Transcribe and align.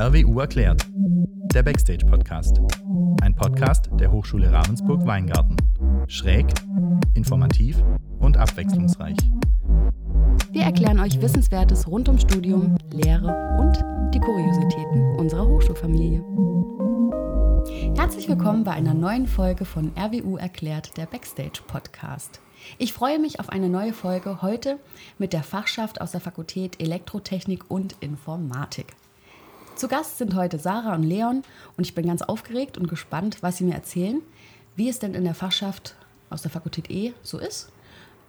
RWU 0.00 0.40
erklärt. 0.40 0.86
Der 1.52 1.62
Backstage 1.62 2.06
Podcast. 2.06 2.58
Ein 3.20 3.36
Podcast 3.36 3.90
der 3.92 4.10
Hochschule 4.10 4.50
Ravensburg-Weingarten. 4.50 5.58
Schräg, 6.08 6.46
informativ 7.12 7.76
und 8.18 8.38
abwechslungsreich. 8.38 9.18
Wir 10.52 10.62
erklären 10.62 11.00
euch 11.00 11.20
Wissenswertes 11.20 11.86
rund 11.86 12.08
ums 12.08 12.22
Studium, 12.22 12.78
Lehre 12.90 13.58
und 13.60 13.76
die 14.14 14.20
Kuriositäten 14.20 15.16
unserer 15.16 15.46
Hochschulfamilie. 15.46 16.24
Herzlich 17.94 18.26
willkommen 18.26 18.64
bei 18.64 18.72
einer 18.72 18.94
neuen 18.94 19.26
Folge 19.26 19.66
von 19.66 19.92
RWU 19.98 20.38
erklärt, 20.38 20.96
der 20.96 21.04
Backstage 21.04 21.60
Podcast. 21.66 22.40
Ich 22.78 22.94
freue 22.94 23.18
mich 23.18 23.38
auf 23.38 23.50
eine 23.50 23.68
neue 23.68 23.92
Folge 23.92 24.40
heute 24.40 24.78
mit 25.18 25.34
der 25.34 25.42
Fachschaft 25.42 26.00
aus 26.00 26.12
der 26.12 26.22
Fakultät 26.22 26.80
Elektrotechnik 26.80 27.70
und 27.70 27.96
Informatik. 28.00 28.96
Zu 29.80 29.88
Gast 29.88 30.18
sind 30.18 30.34
heute 30.34 30.58
Sarah 30.58 30.94
und 30.94 31.04
Leon 31.04 31.42
und 31.78 31.86
ich 31.86 31.94
bin 31.94 32.06
ganz 32.06 32.20
aufgeregt 32.20 32.76
und 32.76 32.86
gespannt, 32.86 33.38
was 33.40 33.56
sie 33.56 33.64
mir 33.64 33.72
erzählen, 33.72 34.20
wie 34.76 34.90
es 34.90 34.98
denn 34.98 35.14
in 35.14 35.24
der 35.24 35.34
Fachschaft 35.34 35.94
aus 36.28 36.42
der 36.42 36.50
Fakultät 36.50 36.90
E 36.90 37.14
so 37.22 37.38
ist, 37.38 37.72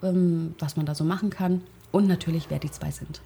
ähm, 0.01 0.55
was 0.59 0.77
man 0.77 0.85
da 0.85 0.95
so 0.95 1.03
machen 1.03 1.29
kann 1.29 1.61
und 1.91 2.07
natürlich, 2.07 2.45
wer 2.47 2.59
die 2.59 2.71
zwei 2.71 2.89
sind. 2.89 3.19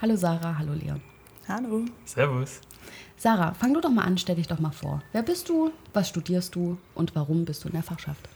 Hallo 0.00 0.16
Sarah, 0.16 0.56
hallo 0.56 0.72
Leon. 0.72 1.02
Hallo. 1.48 1.84
Servus. 2.06 2.62
Sarah, 3.18 3.52
fang 3.52 3.74
du 3.74 3.82
doch 3.82 3.90
mal 3.90 4.04
an, 4.04 4.16
stell 4.16 4.36
dich 4.36 4.48
doch 4.48 4.58
mal 4.58 4.72
vor. 4.72 5.02
Wer 5.12 5.22
bist 5.22 5.50
du, 5.50 5.70
was 5.92 6.08
studierst 6.08 6.54
du 6.54 6.78
und 6.94 7.14
warum 7.14 7.44
bist 7.44 7.62
du 7.64 7.68
in 7.68 7.74
der 7.74 7.82
Fachschaft? 7.82 8.26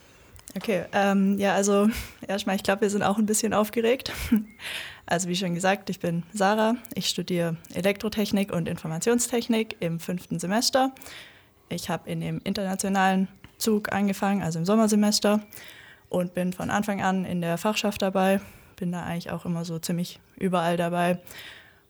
Okay, 0.57 0.85
ähm, 0.93 1.39
ja, 1.39 1.55
also 1.55 1.89
erstmal, 2.29 2.57
ich 2.57 2.63
glaube, 2.63 2.83
wir 2.83 2.91
sind 2.91 3.03
auch 3.03 3.19
ein 3.19 3.27
bisschen 3.27 3.53
aufgeregt. 3.53 4.13
Also 5.07 5.29
wie 5.29 5.37
schon 5.37 5.55
gesagt, 5.55 5.91
ich 5.91 6.01
bin 6.01 6.23
Sarah, 6.33 6.77
ich 6.95 7.11
studiere 7.11 7.59
Elektrotechnik 7.75 8.51
und 8.51 8.67
Informationstechnik 8.67 9.77
im 9.81 10.01
fünften 10.01 10.39
Semester. 10.39 10.95
Ich 11.69 11.91
habe 11.91 12.09
in 12.09 12.23
dem 12.23 12.41
internationalen 12.43 13.29
Zug 13.59 13.93
angefangen, 13.93 14.43
also 14.43 14.59
im 14.59 14.65
Sommersemester 14.65 15.41
und 16.09 16.33
bin 16.33 16.55
von 16.55 16.71
Anfang 16.71 17.03
an 17.03 17.27
in 17.27 17.43
der 17.43 17.59
Fachschaft 17.59 18.01
dabei, 18.01 18.41
bin 18.77 18.93
da 18.93 19.03
eigentlich 19.03 19.31
auch 19.31 19.45
immer 19.45 19.67
so 19.67 19.79
ziemlich 19.79 20.21
überall 20.39 20.79
dabei. 20.79 21.19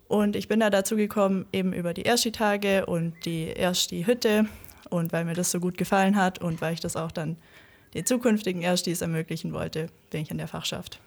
Und 0.09 0.35
ich 0.35 0.49
bin 0.49 0.59
da 0.59 0.71
dazu 0.71 0.97
gekommen, 0.97 1.47
eben 1.53 1.73
über 1.73 1.95
die 1.95 2.05
Ersti-Tage 2.05 2.87
und 2.87 3.15
die 3.25 3.55
Ersti-Hütte 3.55 4.47
und 4.91 5.13
weil 5.13 5.25
mir 5.25 5.35
das 5.35 5.53
so 5.53 5.61
gut 5.61 5.79
gefallen 5.79 6.17
hat 6.17 6.41
und 6.41 6.61
weil 6.61 6.75
ich 6.75 6.81
das 6.81 6.97
auch 6.97 7.13
dann 7.13 7.37
den 7.95 8.07
zukünftigen 8.07 8.63
Erstis 8.63 9.01
ermöglichen 9.01 9.53
wollte, 9.53 9.89
bin 10.11 10.23
ich 10.23 10.31
in 10.31 10.39
der 10.39 10.49
Fachschaft. 10.49 11.01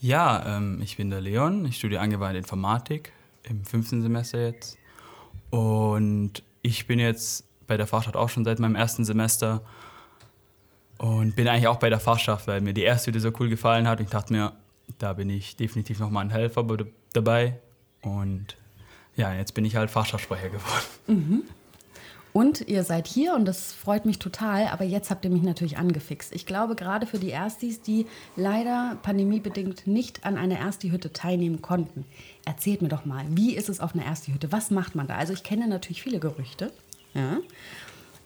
Ja, 0.00 0.56
ähm, 0.56 0.80
ich 0.82 0.96
bin 0.96 1.10
der 1.10 1.20
Leon, 1.20 1.64
ich 1.66 1.76
studiere 1.76 2.00
angewandte 2.00 2.38
Informatik 2.38 3.12
im 3.44 3.64
fünften 3.64 4.02
Semester 4.02 4.40
jetzt. 4.40 4.78
Und 5.50 6.42
ich 6.62 6.86
bin 6.86 6.98
jetzt 6.98 7.44
bei 7.66 7.76
der 7.76 7.86
Fachschaft 7.86 8.16
auch 8.16 8.28
schon 8.28 8.44
seit 8.44 8.58
meinem 8.58 8.74
ersten 8.74 9.04
Semester 9.04 9.62
und 10.98 11.36
bin 11.36 11.48
eigentlich 11.48 11.68
auch 11.68 11.78
bei 11.78 11.90
der 11.90 12.00
Fachschaft, 12.00 12.46
weil 12.46 12.60
mir 12.60 12.74
die 12.74 12.82
erste 12.82 13.08
Hütte 13.08 13.20
so 13.20 13.32
cool 13.38 13.48
gefallen 13.48 13.86
hat. 13.86 14.00
Und 14.00 14.06
ich 14.06 14.10
dachte 14.10 14.32
mir, 14.32 14.52
da 14.98 15.12
bin 15.12 15.30
ich 15.30 15.56
definitiv 15.56 15.98
nochmal 15.98 16.24
ein 16.24 16.30
Helfer 16.30 16.66
dabei. 17.12 17.58
Und 18.02 18.56
ja, 19.16 19.34
jetzt 19.34 19.54
bin 19.54 19.64
ich 19.64 19.76
halt 19.76 19.90
Fachschaftssprecher 19.90 20.48
geworden. 20.48 20.84
Mhm. 21.06 21.42
Und 22.32 22.68
ihr 22.68 22.84
seid 22.84 23.08
hier 23.08 23.34
und 23.34 23.44
das 23.44 23.72
freut 23.72 24.06
mich 24.06 24.18
total, 24.18 24.68
aber 24.68 24.84
jetzt 24.84 25.10
habt 25.10 25.24
ihr 25.24 25.30
mich 25.30 25.42
natürlich 25.42 25.78
angefixt. 25.78 26.32
Ich 26.32 26.46
glaube, 26.46 26.76
gerade 26.76 27.06
für 27.06 27.18
die 27.18 27.30
Erstis, 27.30 27.82
die 27.82 28.06
leider 28.36 28.96
pandemiebedingt 29.02 29.86
nicht 29.86 30.24
an 30.24 30.36
einer 30.36 30.58
Ersti-Hütte 30.58 31.12
teilnehmen 31.12 31.60
konnten, 31.60 32.04
erzählt 32.44 32.82
mir 32.82 32.88
doch 32.88 33.04
mal, 33.04 33.24
wie 33.30 33.56
ist 33.56 33.68
es 33.68 33.80
auf 33.80 33.94
einer 33.94 34.04
Ersti-Hütte? 34.04 34.52
Was 34.52 34.70
macht 34.70 34.94
man 34.94 35.08
da? 35.08 35.16
Also 35.16 35.32
ich 35.32 35.42
kenne 35.42 35.66
natürlich 35.66 36.02
viele 36.02 36.20
Gerüchte, 36.20 36.72
ja? 37.14 37.38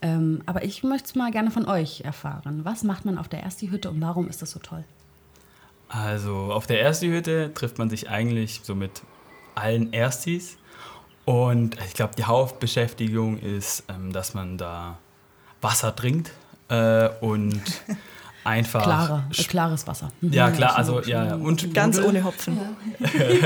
ähm, 0.02 0.42
aber 0.44 0.64
ich 0.64 0.82
möchte 0.82 1.06
es 1.06 1.14
mal 1.14 1.30
gerne 1.30 1.50
von 1.50 1.66
euch 1.66 2.02
erfahren. 2.02 2.60
Was 2.64 2.84
macht 2.84 3.06
man 3.06 3.16
auf 3.16 3.28
der 3.28 3.42
Ersti-Hütte 3.42 3.90
und 3.90 4.02
warum 4.02 4.28
ist 4.28 4.42
das 4.42 4.50
so 4.50 4.58
toll? 4.58 4.84
Also 5.88 6.52
auf 6.52 6.66
der 6.66 6.80
Ersti-Hütte 6.82 7.52
trifft 7.54 7.78
man 7.78 7.88
sich 7.88 8.10
eigentlich 8.10 8.60
so 8.64 8.74
mit 8.74 9.02
allen 9.54 9.92
Erstis 9.94 10.58
und 11.24 11.76
ich 11.86 11.94
glaube, 11.94 12.14
die 12.16 12.24
Hauptbeschäftigung 12.24 13.38
ist, 13.38 13.84
ähm, 13.88 14.12
dass 14.12 14.34
man 14.34 14.58
da 14.58 14.98
Wasser 15.60 15.94
trinkt 15.96 16.32
äh, 16.68 17.08
und 17.20 17.62
einfach. 18.44 18.82
Klare, 18.82 19.24
äh, 19.30 19.42
klares 19.44 19.86
Wasser. 19.86 20.10
Mhm. 20.20 20.32
Ja, 20.32 20.50
klar, 20.50 20.76
also 20.76 21.02
ja. 21.02 21.34
Und 21.34 21.72
ganz 21.72 21.98
ohne 21.98 22.24
Hopfen. 22.24 22.58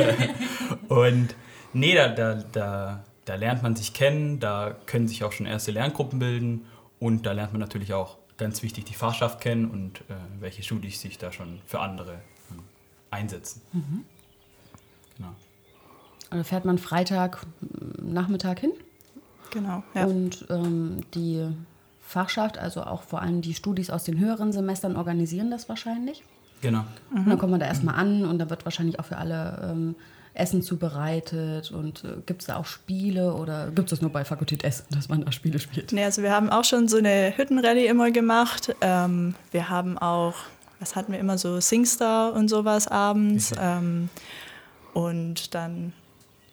und 0.88 1.34
nee, 1.72 1.94
da, 1.94 2.08
da, 2.08 2.34
da, 2.34 3.04
da 3.24 3.34
lernt 3.36 3.62
man 3.62 3.76
sich 3.76 3.92
kennen, 3.92 4.40
da 4.40 4.74
können 4.86 5.06
sich 5.06 5.22
auch 5.22 5.32
schon 5.32 5.46
erste 5.46 5.70
Lerngruppen 5.70 6.18
bilden 6.18 6.66
und 6.98 7.26
da 7.26 7.32
lernt 7.32 7.52
man 7.52 7.60
natürlich 7.60 7.94
auch 7.94 8.18
ganz 8.38 8.62
wichtig 8.62 8.84
die 8.84 8.94
Fachschaft 8.94 9.40
kennen 9.40 9.70
und 9.70 10.00
äh, 10.02 10.14
welche 10.40 10.62
Studis 10.62 11.00
sich 11.00 11.18
da 11.18 11.32
schon 11.32 11.60
für 11.66 11.80
andere 11.80 12.14
äh, 12.14 12.54
einsetzen. 13.10 13.62
Mhm. 13.72 14.04
Genau. 15.16 15.34
Da 16.30 16.44
fährt 16.44 16.64
man 16.64 16.78
Freitag 16.78 17.40
Nachmittag 18.02 18.60
hin. 18.60 18.72
Genau. 19.50 19.82
Ja. 19.94 20.04
Und 20.04 20.46
ähm, 20.50 21.00
die 21.14 21.46
Fachschaft, 22.00 22.58
also 22.58 22.82
auch 22.82 23.02
vor 23.02 23.22
allem 23.22 23.40
die 23.40 23.54
Studis 23.54 23.90
aus 23.90 24.04
den 24.04 24.18
höheren 24.18 24.52
Semestern, 24.52 24.96
organisieren 24.96 25.50
das 25.50 25.68
wahrscheinlich. 25.68 26.22
Genau. 26.60 26.84
Mhm. 27.10 27.18
Und 27.18 27.28
dann 27.28 27.38
kommt 27.38 27.50
man 27.52 27.60
da 27.60 27.66
erstmal 27.66 27.94
an 27.94 28.24
und 28.24 28.38
da 28.38 28.50
wird 28.50 28.64
wahrscheinlich 28.64 28.98
auch 28.98 29.04
für 29.04 29.18
alle 29.18 29.70
ähm, 29.70 29.94
Essen 30.34 30.62
zubereitet 30.62 31.70
und 31.70 32.04
äh, 32.04 32.20
gibt 32.26 32.42
es 32.42 32.46
da 32.46 32.56
auch 32.56 32.64
Spiele 32.64 33.34
oder 33.34 33.66
gibt 33.66 33.88
es 33.88 33.90
das 33.90 34.02
nur 34.02 34.10
bei 34.10 34.24
Fakultät 34.24 34.64
Essen, 34.64 34.86
dass 34.90 35.08
man 35.08 35.24
da 35.24 35.32
Spiele 35.32 35.58
spielt? 35.58 35.92
Nee, 35.92 36.04
also 36.04 36.22
wir 36.22 36.32
haben 36.32 36.50
auch 36.50 36.64
schon 36.64 36.88
so 36.88 36.96
eine 36.96 37.36
Hüttenrallye 37.36 37.86
immer 37.86 38.10
gemacht. 38.10 38.74
Ähm, 38.80 39.34
wir 39.50 39.68
haben 39.68 39.98
auch, 39.98 40.34
was 40.80 40.96
hatten 40.96 41.12
wir 41.12 41.18
immer 41.18 41.38
so, 41.38 41.60
Singstar 41.60 42.32
und 42.34 42.48
sowas 42.48 42.88
abends. 42.88 43.52
Ähm, 43.60 44.08
und 44.94 45.54
dann 45.54 45.92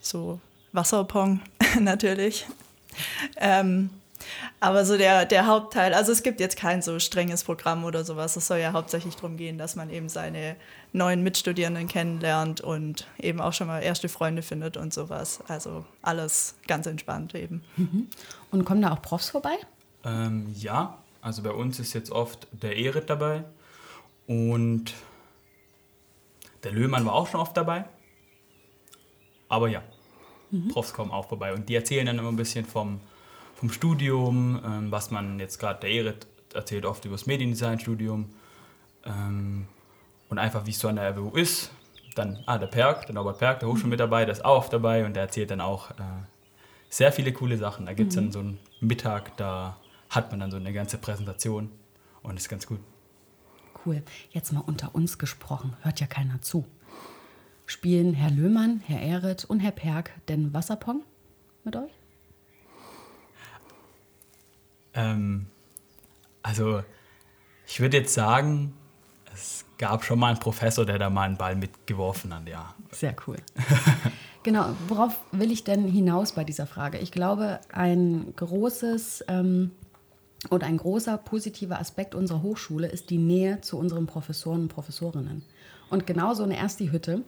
so 0.06 0.40
Wasserpong 0.72 1.42
natürlich. 1.80 2.46
Ähm, 3.38 3.90
aber 4.60 4.86
so 4.86 4.98
der, 4.98 5.26
der 5.26 5.46
Hauptteil, 5.48 5.94
also 5.94 6.12
es 6.12 6.24
gibt 6.24 6.40
jetzt 6.40 6.58
kein 6.58 6.82
so 6.82 7.00
strenges 7.00 7.44
Programm 7.44 7.84
oder 7.84 8.04
sowas. 8.04 8.36
Es 8.36 8.48
soll 8.48 8.60
ja 8.60 8.74
hauptsächlich 8.74 9.16
darum 9.16 9.38
gehen, 9.38 9.58
dass 9.58 9.76
man 9.76 9.90
eben 9.90 10.10
seine 10.10 10.56
neuen 10.94 11.22
Mitstudierenden 11.24 11.88
kennenlernt 11.88 12.62
und 12.62 13.08
eben 13.20 13.42
auch 13.42 13.54
schon 13.54 13.68
mal 13.68 13.82
erste 13.82 14.10
Freunde 14.10 14.42
findet 14.42 14.78
und 14.78 14.94
sowas. 14.94 15.40
Also 15.48 15.86
alles 16.02 16.56
ganz 16.68 16.88
entspannt 16.88 17.36
eben. 17.36 17.64
Mhm. 17.78 18.08
Und 18.52 18.66
kommen 18.66 18.82
da 18.82 18.94
auch 18.94 19.02
Profs 19.02 19.30
vorbei? 19.30 19.56
Ähm, 20.04 20.54
ja, 20.58 20.98
also 21.22 21.44
bei 21.44 21.52
uns 21.52 21.80
ist 21.80 21.94
jetzt 21.94 22.12
oft 22.12 22.48
der 22.52 22.78
Erit 22.78 23.10
dabei 23.10 23.44
und 24.28 24.94
der 26.64 26.72
Löhmann 26.72 27.06
war 27.06 27.14
auch 27.14 27.28
schon 27.28 27.42
oft 27.42 27.56
dabei. 27.58 27.86
Aber 29.50 29.68
ja, 29.68 29.84
mhm. 30.64 30.68
Profs 30.70 30.94
kommen 30.94 31.12
auch 31.12 31.28
vorbei 31.28 31.54
und 31.54 31.70
die 31.70 31.76
erzählen 31.76 32.06
dann 32.06 32.20
immer 32.20 32.30
ein 32.30 32.36
bisschen 32.36 32.66
vom, 32.66 33.00
vom 33.56 33.72
Studium, 33.72 34.62
ähm, 34.66 34.92
was 34.92 35.12
man 35.12 35.40
jetzt 35.40 35.60
gerade, 35.60 35.80
der 35.82 35.92
Erit 35.92 36.28
erzählt 36.54 36.86
oft 36.86 37.06
über 37.06 37.16
das 37.16 37.26
Mediendesign-Studium 37.26 38.30
ähm, 39.06 39.68
und 40.30 40.38
einfach, 40.38 40.66
wie 40.66 40.72
es 40.72 40.80
so 40.80 40.88
an 40.88 40.96
der 40.96 41.10
RWU 41.12 41.36
ist. 41.36 41.72
Dann, 42.16 42.42
ah, 42.46 42.58
der 42.58 42.68
Perk, 42.68 43.08
der 43.08 43.16
Norbert 43.16 43.40
Perk, 43.40 43.60
der 43.60 43.70
Hochschulmitarbeiter, 43.70 44.28
der 44.28 44.34
ist 44.34 44.46
auch 44.46 44.58
oft 44.58 44.72
dabei 44.72 45.06
und 45.06 45.16
der 45.16 45.24
erzählt 45.24 45.52
dann 45.52 45.60
auch 45.60 45.92
äh, 45.92 46.04
sehr 46.90 47.12
viele 47.12 47.34
coole 47.34 47.58
Sachen. 47.58 47.86
Da 47.86 47.94
gibt 47.94 48.12
es 48.12 48.16
mhm. 48.16 48.22
dann 48.22 48.32
so 48.32 48.40
einen 48.40 48.60
Mittag, 48.80 49.36
da 49.36 49.78
hat 50.10 50.32
man 50.32 50.40
dann 50.40 50.52
so 50.52 50.58
eine 50.58 50.72
ganze 50.72 50.98
Präsentation 50.98 51.70
und 52.24 52.38
ist 52.38 52.48
ganz 52.48 52.66
gut. 52.66 52.80
Cool. 53.86 54.02
Jetzt 54.32 54.54
mal 54.54 54.62
unter 54.62 54.96
uns 54.96 55.18
gesprochen, 55.18 55.76
hört 55.82 56.00
ja 56.00 56.08
keiner 56.08 56.42
zu. 56.42 56.66
Spielen 57.66 58.14
Herr 58.14 58.32
Löhmann, 58.32 58.82
Herr 58.86 59.02
Ehret 59.02 59.46
und 59.46 59.60
Herr 59.60 59.72
Perk 59.72 60.12
denn 60.28 60.54
Wasserpong 60.54 61.04
mit 61.64 61.76
euch? 61.76 61.92
Ähm, 64.94 65.48
also, 66.44 66.84
ich 67.68 67.80
würde 67.80 67.98
jetzt 67.98 68.14
sagen, 68.14 68.74
es 69.34 69.66
gab 69.78 70.04
schon 70.04 70.20
mal 70.20 70.30
einen 70.30 70.40
Professor, 70.40 70.86
der 70.86 71.00
da 71.00 71.10
mal 71.10 71.24
einen 71.24 71.38
Ball 71.38 71.56
mitgeworfen 71.56 72.34
hat, 72.34 72.48
ja. 72.48 72.74
Sehr 72.92 73.16
cool. 73.28 73.38
genau, 74.44 74.68
worauf 74.88 75.20
will 75.32 75.52
ich 75.52 75.64
denn 75.64 75.86
hinaus 75.88 76.34
bei 76.34 76.44
dieser 76.44 76.68
Frage? 76.68 77.00
Ich 77.00 77.12
glaube, 77.12 77.60
ein 77.72 78.34
großes 78.36 79.26
ähm, 79.28 79.72
oder 80.50 80.68
ein 80.68 80.78
großer 80.78 81.18
positiver 81.18 81.80
Aspekt 81.80 82.16
unserer 82.16 82.44
Hochschule 82.44 82.88
ist 82.88 83.10
die 83.10 83.18
Nähe 83.18 83.62
zu 83.62 83.78
unseren 83.78 84.06
Professoren 84.06 84.62
und 84.62 84.68
Professorinnen. 84.70 85.44
Und 85.90 86.08
genau 86.08 86.34
so 86.34 86.44
eine 86.44 86.58
Ersti-Hütte 86.58 87.24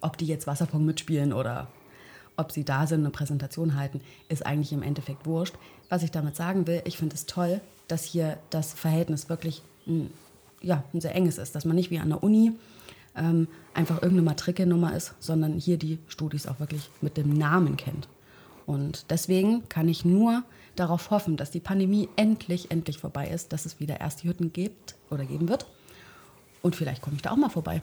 ob 0.00 0.16
die 0.18 0.26
jetzt 0.26 0.46
Wasserpong 0.46 0.84
mitspielen 0.84 1.32
oder 1.32 1.68
ob 2.36 2.52
sie 2.52 2.64
da 2.64 2.86
sind, 2.86 3.00
eine 3.00 3.10
Präsentation 3.10 3.76
halten, 3.76 4.00
ist 4.28 4.44
eigentlich 4.44 4.72
im 4.72 4.82
Endeffekt 4.82 5.26
wurscht. 5.26 5.54
Was 5.88 6.02
ich 6.02 6.10
damit 6.10 6.36
sagen 6.36 6.66
will, 6.66 6.82
ich 6.84 6.98
finde 6.98 7.14
es 7.14 7.26
toll, 7.26 7.60
dass 7.88 8.04
hier 8.04 8.38
das 8.50 8.72
Verhältnis 8.74 9.28
wirklich 9.28 9.62
ein, 9.86 10.10
ja, 10.60 10.84
ein 10.92 11.00
sehr 11.00 11.14
enges 11.14 11.38
ist, 11.38 11.54
dass 11.54 11.64
man 11.64 11.76
nicht 11.76 11.90
wie 11.90 11.98
an 11.98 12.10
der 12.10 12.22
Uni 12.22 12.52
ähm, 13.16 13.48
einfach 13.74 13.96
irgendeine 13.96 14.22
Matrikelnummer 14.22 14.94
ist, 14.94 15.14
sondern 15.20 15.54
hier 15.54 15.78
die 15.78 15.98
Studis 16.08 16.46
auch 16.46 16.60
wirklich 16.60 16.90
mit 17.00 17.16
dem 17.16 17.32
Namen 17.32 17.76
kennt. 17.76 18.08
Und 18.66 19.06
deswegen 19.10 19.68
kann 19.68 19.88
ich 19.88 20.04
nur 20.04 20.42
darauf 20.74 21.10
hoffen, 21.10 21.36
dass 21.36 21.50
die 21.50 21.60
Pandemie 21.60 22.08
endlich, 22.16 22.70
endlich 22.70 22.98
vorbei 22.98 23.28
ist, 23.28 23.52
dass 23.52 23.64
es 23.64 23.80
wieder 23.80 24.00
erste 24.00 24.28
Hütten 24.28 24.52
gibt 24.52 24.96
oder 25.08 25.24
geben 25.24 25.48
wird. 25.48 25.66
Und 26.62 26.76
vielleicht 26.76 27.00
komme 27.00 27.16
ich 27.16 27.22
da 27.22 27.30
auch 27.30 27.36
mal 27.36 27.48
vorbei. 27.48 27.80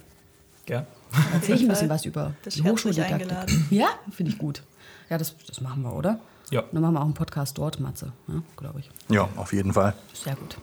Ja. 0.69 0.85
Erzähle 1.33 1.57
ich 1.57 1.63
ein 1.63 1.67
bisschen 1.69 1.89
was 1.89 2.05
über 2.05 2.33
Das 2.43 2.55
die 2.55 2.63
Hochschuldidaktik. 2.63 3.29
Ja, 3.69 3.87
finde 4.11 4.31
ich 4.31 4.37
gut. 4.37 4.63
Ja, 5.09 5.17
das, 5.17 5.35
das 5.45 5.61
machen 5.61 5.83
wir, 5.83 5.93
oder? 5.93 6.19
Ja. 6.51 6.63
Dann 6.71 6.81
machen 6.81 6.93
wir 6.93 7.01
auch 7.01 7.05
einen 7.05 7.13
Podcast 7.13 7.57
dort, 7.57 7.79
Matze, 7.79 8.11
ja, 8.27 8.41
glaube 8.57 8.79
ich. 8.79 8.89
Ja, 9.09 9.29
auf 9.35 9.53
jeden 9.53 9.73
Fall. 9.73 9.93
Sehr 10.13 10.35
gut. 10.35 10.57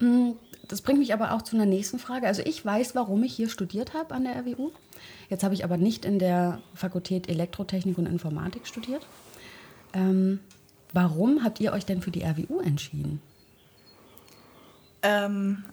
Mm, 0.00 0.32
Das 0.68 0.82
bringt 0.82 0.98
mich 0.98 1.12
aber 1.14 1.32
auch 1.32 1.42
zu 1.42 1.56
einer 1.56 1.66
nächsten 1.66 1.98
Frage. 1.98 2.26
Also 2.26 2.42
ich 2.44 2.64
weiß, 2.64 2.94
warum 2.94 3.22
ich 3.24 3.34
hier 3.34 3.48
studiert 3.48 3.94
habe 3.94 4.14
an 4.14 4.24
der 4.24 4.36
RWU. 4.36 4.70
Jetzt 5.28 5.44
habe 5.44 5.54
ich 5.54 5.64
aber 5.64 5.76
nicht 5.76 6.04
in 6.04 6.18
der 6.18 6.60
Fakultät 6.74 7.28
Elektrotechnik 7.28 7.96
und 7.98 8.06
Informatik 8.06 8.66
studiert. 8.66 9.06
Ähm, 9.92 10.40
warum 10.92 11.44
habt 11.44 11.60
ihr 11.60 11.72
euch 11.72 11.86
denn 11.86 12.02
für 12.02 12.10
die 12.10 12.22
RWU 12.24 12.60
entschieden? 12.60 13.20
Ähm, 15.02 15.64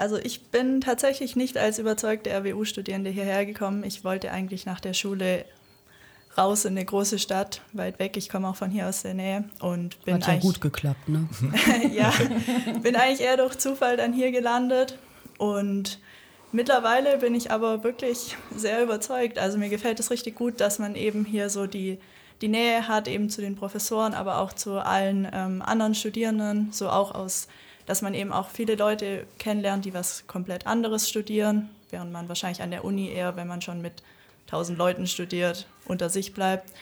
also 0.00 0.16
ich 0.16 0.46
bin 0.46 0.80
tatsächlich 0.80 1.36
nicht 1.36 1.58
als 1.58 1.78
überzeugte 1.78 2.30
RWU-Studierende 2.30 3.10
hierher 3.10 3.44
gekommen. 3.44 3.84
Ich 3.84 4.02
wollte 4.02 4.30
eigentlich 4.30 4.64
nach 4.64 4.80
der 4.80 4.94
Schule 4.94 5.44
raus 6.38 6.64
in 6.64 6.76
eine 6.76 6.86
große 6.86 7.18
Stadt, 7.18 7.60
weit 7.72 7.98
weg. 7.98 8.16
Ich 8.16 8.30
komme 8.30 8.48
auch 8.48 8.56
von 8.56 8.70
hier 8.70 8.88
aus 8.88 9.02
der 9.02 9.14
Nähe 9.14 9.44
und 9.60 10.02
bin 10.04 10.14
Hat 10.14 10.26
ja 10.26 10.36
gut 10.36 10.60
geklappt, 10.60 11.08
ne? 11.08 11.28
ja, 11.92 12.12
bin 12.82 12.96
eigentlich 12.96 13.20
eher 13.20 13.36
durch 13.36 13.58
Zufall 13.58 13.98
dann 13.98 14.14
hier 14.14 14.32
gelandet 14.32 14.98
und 15.36 15.98
mittlerweile 16.50 17.18
bin 17.18 17.34
ich 17.34 17.50
aber 17.50 17.84
wirklich 17.84 18.36
sehr 18.56 18.82
überzeugt. 18.82 19.38
Also 19.38 19.58
mir 19.58 19.68
gefällt 19.68 20.00
es 20.00 20.10
richtig 20.10 20.34
gut, 20.34 20.60
dass 20.60 20.78
man 20.78 20.94
eben 20.94 21.26
hier 21.26 21.50
so 21.50 21.66
die, 21.66 21.98
die 22.40 22.48
Nähe 22.48 22.88
hat 22.88 23.06
eben 23.06 23.28
zu 23.28 23.42
den 23.42 23.54
Professoren, 23.54 24.14
aber 24.14 24.38
auch 24.38 24.54
zu 24.54 24.78
allen 24.78 25.28
ähm, 25.30 25.60
anderen 25.60 25.94
Studierenden, 25.94 26.72
so 26.72 26.88
auch 26.88 27.14
aus, 27.14 27.48
dass 27.90 28.02
man 28.02 28.14
eben 28.14 28.32
auch 28.32 28.50
viele 28.50 28.76
Leute 28.76 29.26
kennenlernt, 29.40 29.84
die 29.84 29.92
was 29.92 30.28
komplett 30.28 30.64
anderes 30.64 31.08
studieren, 31.08 31.70
während 31.90 32.12
man 32.12 32.28
wahrscheinlich 32.28 32.62
an 32.62 32.70
der 32.70 32.84
Uni 32.84 33.08
eher, 33.08 33.34
wenn 33.34 33.48
man 33.48 33.62
schon 33.62 33.82
mit 33.82 34.04
tausend 34.46 34.78
Leuten 34.78 35.08
studiert, 35.08 35.66
unter 35.86 36.08
sich 36.08 36.32
bleibt. 36.32 36.72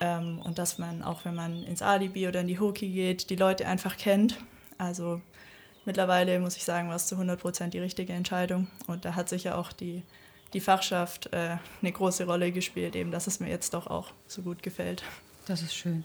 Ähm, 0.00 0.40
und 0.40 0.58
dass 0.58 0.78
man 0.78 1.04
auch, 1.04 1.24
wenn 1.24 1.36
man 1.36 1.62
ins 1.62 1.80
Alibi 1.80 2.26
oder 2.26 2.40
in 2.40 2.48
die 2.48 2.58
Hoki 2.58 2.88
geht, 2.88 3.30
die 3.30 3.36
Leute 3.36 3.68
einfach 3.68 3.96
kennt. 3.96 4.36
Also 4.78 5.20
mittlerweile 5.84 6.40
muss 6.40 6.56
ich 6.56 6.64
sagen, 6.64 6.88
war 6.88 6.96
es 6.96 7.06
zu 7.06 7.14
100 7.14 7.40
Prozent 7.40 7.72
die 7.72 7.78
richtige 7.78 8.12
Entscheidung. 8.12 8.66
Und 8.88 9.04
da 9.04 9.14
hat 9.14 9.28
sicher 9.28 9.56
auch 9.56 9.72
die, 9.72 10.02
die 10.54 10.60
Fachschaft 10.60 11.32
äh, 11.32 11.58
eine 11.82 11.92
große 11.92 12.26
Rolle 12.26 12.50
gespielt, 12.50 12.96
eben, 12.96 13.12
dass 13.12 13.28
es 13.28 13.38
mir 13.38 13.48
jetzt 13.48 13.74
doch 13.74 13.86
auch 13.86 14.10
so 14.26 14.42
gut 14.42 14.60
gefällt. 14.64 15.04
Das 15.46 15.62
ist 15.62 15.76
schön. 15.76 16.04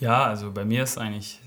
Ja, 0.00 0.24
also 0.24 0.52
bei 0.52 0.66
mir 0.66 0.82
ist 0.82 0.98
eigentlich, 0.98 1.40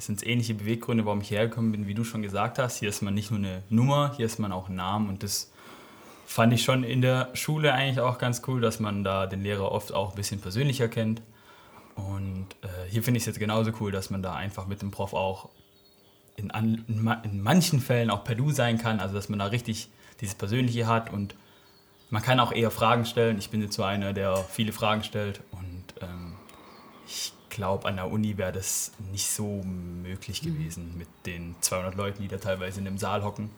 es 0.00 0.06
sind 0.06 0.26
ähnliche 0.26 0.54
Beweggründe, 0.54 1.04
warum 1.04 1.20
ich 1.20 1.30
hergekommen 1.30 1.72
bin, 1.72 1.86
wie 1.86 1.92
du 1.92 2.04
schon 2.04 2.22
gesagt 2.22 2.58
hast. 2.58 2.78
Hier 2.78 2.88
ist 2.88 3.02
man 3.02 3.12
nicht 3.12 3.30
nur 3.30 3.38
eine 3.38 3.62
Nummer, 3.68 4.14
hier 4.16 4.24
ist 4.24 4.38
man 4.38 4.50
auch 4.50 4.70
ein 4.70 4.74
Name 4.74 5.10
und 5.10 5.22
das 5.22 5.52
fand 6.24 6.54
ich 6.54 6.62
schon 6.62 6.84
in 6.84 7.02
der 7.02 7.28
Schule 7.34 7.74
eigentlich 7.74 8.00
auch 8.00 8.16
ganz 8.16 8.40
cool, 8.46 8.62
dass 8.62 8.80
man 8.80 9.04
da 9.04 9.26
den 9.26 9.42
Lehrer 9.42 9.70
oft 9.70 9.92
auch 9.92 10.12
ein 10.12 10.16
bisschen 10.16 10.40
persönlicher 10.40 10.88
kennt. 10.88 11.20
Und 11.96 12.46
äh, 12.62 12.88
hier 12.88 13.02
finde 13.02 13.18
ich 13.18 13.24
es 13.24 13.26
jetzt 13.26 13.40
genauso 13.40 13.72
cool, 13.78 13.92
dass 13.92 14.08
man 14.08 14.22
da 14.22 14.32
einfach 14.32 14.66
mit 14.66 14.80
dem 14.80 14.90
Prof 14.90 15.12
auch 15.12 15.50
in, 16.36 16.50
an, 16.50 16.82
in, 16.88 17.04
ma- 17.04 17.20
in 17.22 17.42
manchen 17.42 17.78
Fällen 17.78 18.08
auch 18.08 18.24
per 18.24 18.36
Du 18.36 18.52
sein 18.52 18.78
kann, 18.78 19.00
also 19.00 19.14
dass 19.14 19.28
man 19.28 19.38
da 19.38 19.46
richtig 19.46 19.90
dieses 20.22 20.34
Persönliche 20.34 20.86
hat 20.86 21.12
und 21.12 21.34
man 22.08 22.22
kann 22.22 22.40
auch 22.40 22.52
eher 22.52 22.70
Fragen 22.70 23.04
stellen. 23.04 23.36
Ich 23.38 23.50
bin 23.50 23.60
jetzt 23.60 23.74
so 23.74 23.82
einer, 23.82 24.14
der 24.14 24.36
viele 24.36 24.72
Fragen 24.72 25.04
stellt 25.04 25.42
und 25.52 25.84
ähm, 26.00 26.36
ich 27.06 27.34
glaube, 27.50 27.86
an 27.88 27.96
der 27.96 28.10
Uni 28.10 28.38
wäre 28.38 28.52
das 28.52 28.92
nicht 29.12 29.30
so 29.30 29.62
möglich 29.62 30.40
gewesen 30.40 30.96
mit 30.96 31.08
den 31.26 31.54
200 31.60 31.94
Leuten, 31.94 32.22
die 32.22 32.28
da 32.28 32.38
teilweise 32.38 32.78
in 32.78 32.84
dem 32.84 32.98
Saal 32.98 33.22
hocken. 33.22 33.50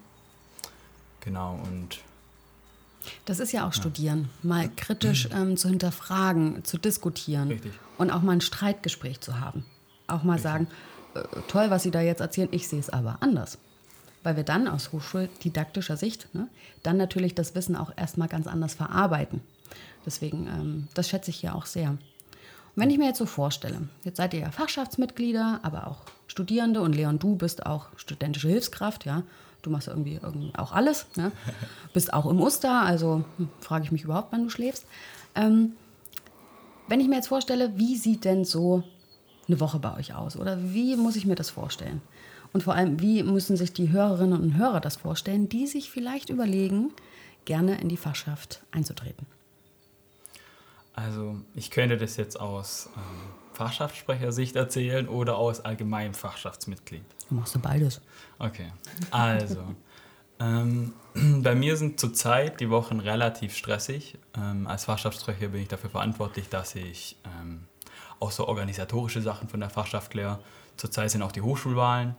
Genau, 1.21 1.59
und 1.63 1.99
Das 3.25 3.39
ist 3.39 3.53
ja 3.53 3.67
auch 3.67 3.73
Studieren, 3.73 4.29
mal 4.41 4.69
kritisch 4.75 5.29
ähm, 5.33 5.55
zu 5.55 5.69
hinterfragen, 5.69 6.65
zu 6.65 6.77
diskutieren 6.77 7.47
Richtig. 7.47 7.71
und 7.97 8.11
auch 8.11 8.21
mal 8.21 8.33
ein 8.33 8.41
Streitgespräch 8.41 9.21
zu 9.21 9.39
haben. 9.39 9.65
Auch 10.07 10.23
mal 10.23 10.39
sagen, 10.39 10.67
äh, 11.15 11.23
toll, 11.47 11.69
was 11.69 11.83
Sie 11.83 11.91
da 11.91 12.01
jetzt 12.01 12.19
erzählen, 12.19 12.49
ich 12.51 12.67
sehe 12.67 12.79
es 12.79 12.89
aber 12.89 13.17
anders. 13.21 13.57
Weil 14.23 14.35
wir 14.35 14.43
dann 14.43 14.67
aus 14.67 14.91
hochschuldidaktischer 14.91 15.97
Sicht 15.97 16.33
ne, 16.33 16.47
dann 16.81 16.97
natürlich 16.97 17.35
das 17.35 17.55
Wissen 17.55 17.75
auch 17.75 17.91
erstmal 17.95 18.27
ganz 18.27 18.47
anders 18.47 18.73
verarbeiten. 18.73 19.41
Deswegen, 20.05 20.47
ähm, 20.47 20.87
das 20.93 21.09
schätze 21.09 21.29
ich 21.29 21.37
hier 21.37 21.55
auch 21.55 21.65
sehr. 21.65 21.97
Und 22.75 22.81
wenn 22.81 22.89
ich 22.89 22.97
mir 22.97 23.05
jetzt 23.05 23.19
so 23.19 23.25
vorstelle, 23.25 23.87
jetzt 24.03 24.17
seid 24.17 24.33
ihr 24.33 24.41
ja 24.41 24.51
Fachschaftsmitglieder, 24.51 25.59
aber 25.63 25.87
auch 25.87 26.01
Studierende 26.27 26.81
und 26.81 26.93
Leon, 26.93 27.19
du 27.19 27.35
bist 27.35 27.65
auch 27.65 27.87
studentische 27.95 28.47
Hilfskraft, 28.47 29.05
ja. 29.05 29.23
Du 29.61 29.69
machst 29.69 29.87
irgendwie, 29.87 30.19
irgendwie 30.21 30.51
auch 30.57 30.73
alles, 30.73 31.05
ja. 31.15 31.31
Bist 31.93 32.13
auch 32.13 32.25
im 32.25 32.41
Oster, 32.41 32.81
also 32.81 33.23
frage 33.59 33.85
ich 33.85 33.91
mich 33.91 34.03
überhaupt, 34.03 34.31
wann 34.31 34.43
du 34.43 34.49
schläfst. 34.49 34.85
Ähm, 35.35 35.73
wenn 36.87 36.99
ich 36.99 37.07
mir 37.07 37.15
jetzt 37.15 37.27
vorstelle, 37.27 37.77
wie 37.77 37.95
sieht 37.95 38.25
denn 38.25 38.43
so 38.43 38.83
eine 39.47 39.59
Woche 39.59 39.79
bei 39.79 39.95
euch 39.95 40.15
aus? 40.15 40.35
Oder 40.35 40.73
wie 40.73 40.95
muss 40.95 41.15
ich 41.15 41.25
mir 41.25 41.35
das 41.35 41.49
vorstellen? 41.49 42.01
Und 42.51 42.63
vor 42.63 42.75
allem, 42.75 42.99
wie 42.99 43.23
müssen 43.23 43.57
sich 43.57 43.73
die 43.73 43.91
Hörerinnen 43.91 44.39
und 44.39 44.57
Hörer 44.57 44.79
das 44.79 44.97
vorstellen, 44.97 45.49
die 45.49 45.67
sich 45.67 45.89
vielleicht 45.89 46.29
überlegen, 46.29 46.91
gerne 47.45 47.79
in 47.79 47.89
die 47.89 47.97
Fachschaft 47.97 48.63
einzutreten? 48.71 49.25
Also 50.93 51.37
ich 51.55 51.71
könnte 51.71 51.97
das 51.97 52.17
jetzt 52.17 52.39
aus 52.39 52.89
ähm, 52.95 53.01
Fachschaftssprechersicht 53.53 54.55
erzählen 54.55 55.07
oder 55.07 55.37
aus 55.37 55.61
allgemeinem 55.61 56.13
Fachschaftsmitglied. 56.13 57.03
Du 57.29 57.35
machst 57.35 57.55
du 57.55 57.59
beides. 57.59 58.01
Okay, 58.39 58.71
also 59.11 59.63
ähm, 60.39 60.93
bei 61.41 61.55
mir 61.55 61.77
sind 61.77 61.99
zurzeit 61.99 62.59
die 62.59 62.69
Wochen 62.69 62.99
relativ 62.99 63.55
stressig. 63.55 64.17
Ähm, 64.35 64.67
als 64.67 64.85
Fachschaftssprecher 64.85 65.49
bin 65.49 65.61
ich 65.61 65.67
dafür 65.67 65.89
verantwortlich, 65.89 66.49
dass 66.49 66.75
ich 66.75 67.17
ähm, 67.25 67.65
auch 68.19 68.31
so 68.31 68.47
organisatorische 68.47 69.21
Sachen 69.21 69.49
von 69.49 69.59
der 69.59 69.69
Fachschaft 69.69 70.11
kläre. 70.11 70.39
Zurzeit 70.77 71.11
sind 71.11 71.21
auch 71.21 71.31
die 71.31 71.41
Hochschulwahlen 71.41 72.15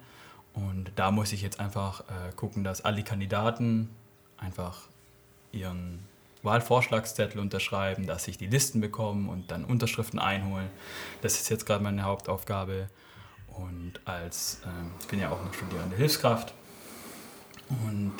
und 0.53 0.93
da 0.97 1.11
muss 1.11 1.33
ich 1.33 1.43
jetzt 1.43 1.61
einfach 1.61 2.01
äh, 2.01 2.33
gucken, 2.37 2.63
dass 2.65 2.85
alle 2.85 3.03
Kandidaten 3.03 3.91
einfach 4.37 4.83
ihren 5.51 6.01
Wahlvorschlagszettel 6.45 7.41
unterschreiben, 7.41 8.07
dass 8.07 8.29
ich 8.29 8.39
die 8.39 8.47
Listen 8.47 8.81
bekomme 8.81 9.31
und 9.31 9.51
dann 9.51 9.65
Unterschriften 9.65 10.19
einholen. 10.19 10.69
Das 11.23 11.35
ist 11.41 11.49
jetzt 11.49 11.67
gerade 11.67 11.83
meine 11.83 12.03
Hauptaufgabe. 12.03 12.89
Und 13.49 14.01
als, 14.05 14.61
ähm, 14.65 14.91
ich 15.01 15.07
bin 15.07 15.21
ja 15.21 15.31
auch 15.31 15.43
noch 15.45 15.55
studierende 15.55 15.97
Hilfskraft. 15.97 16.53
Und 17.87 18.13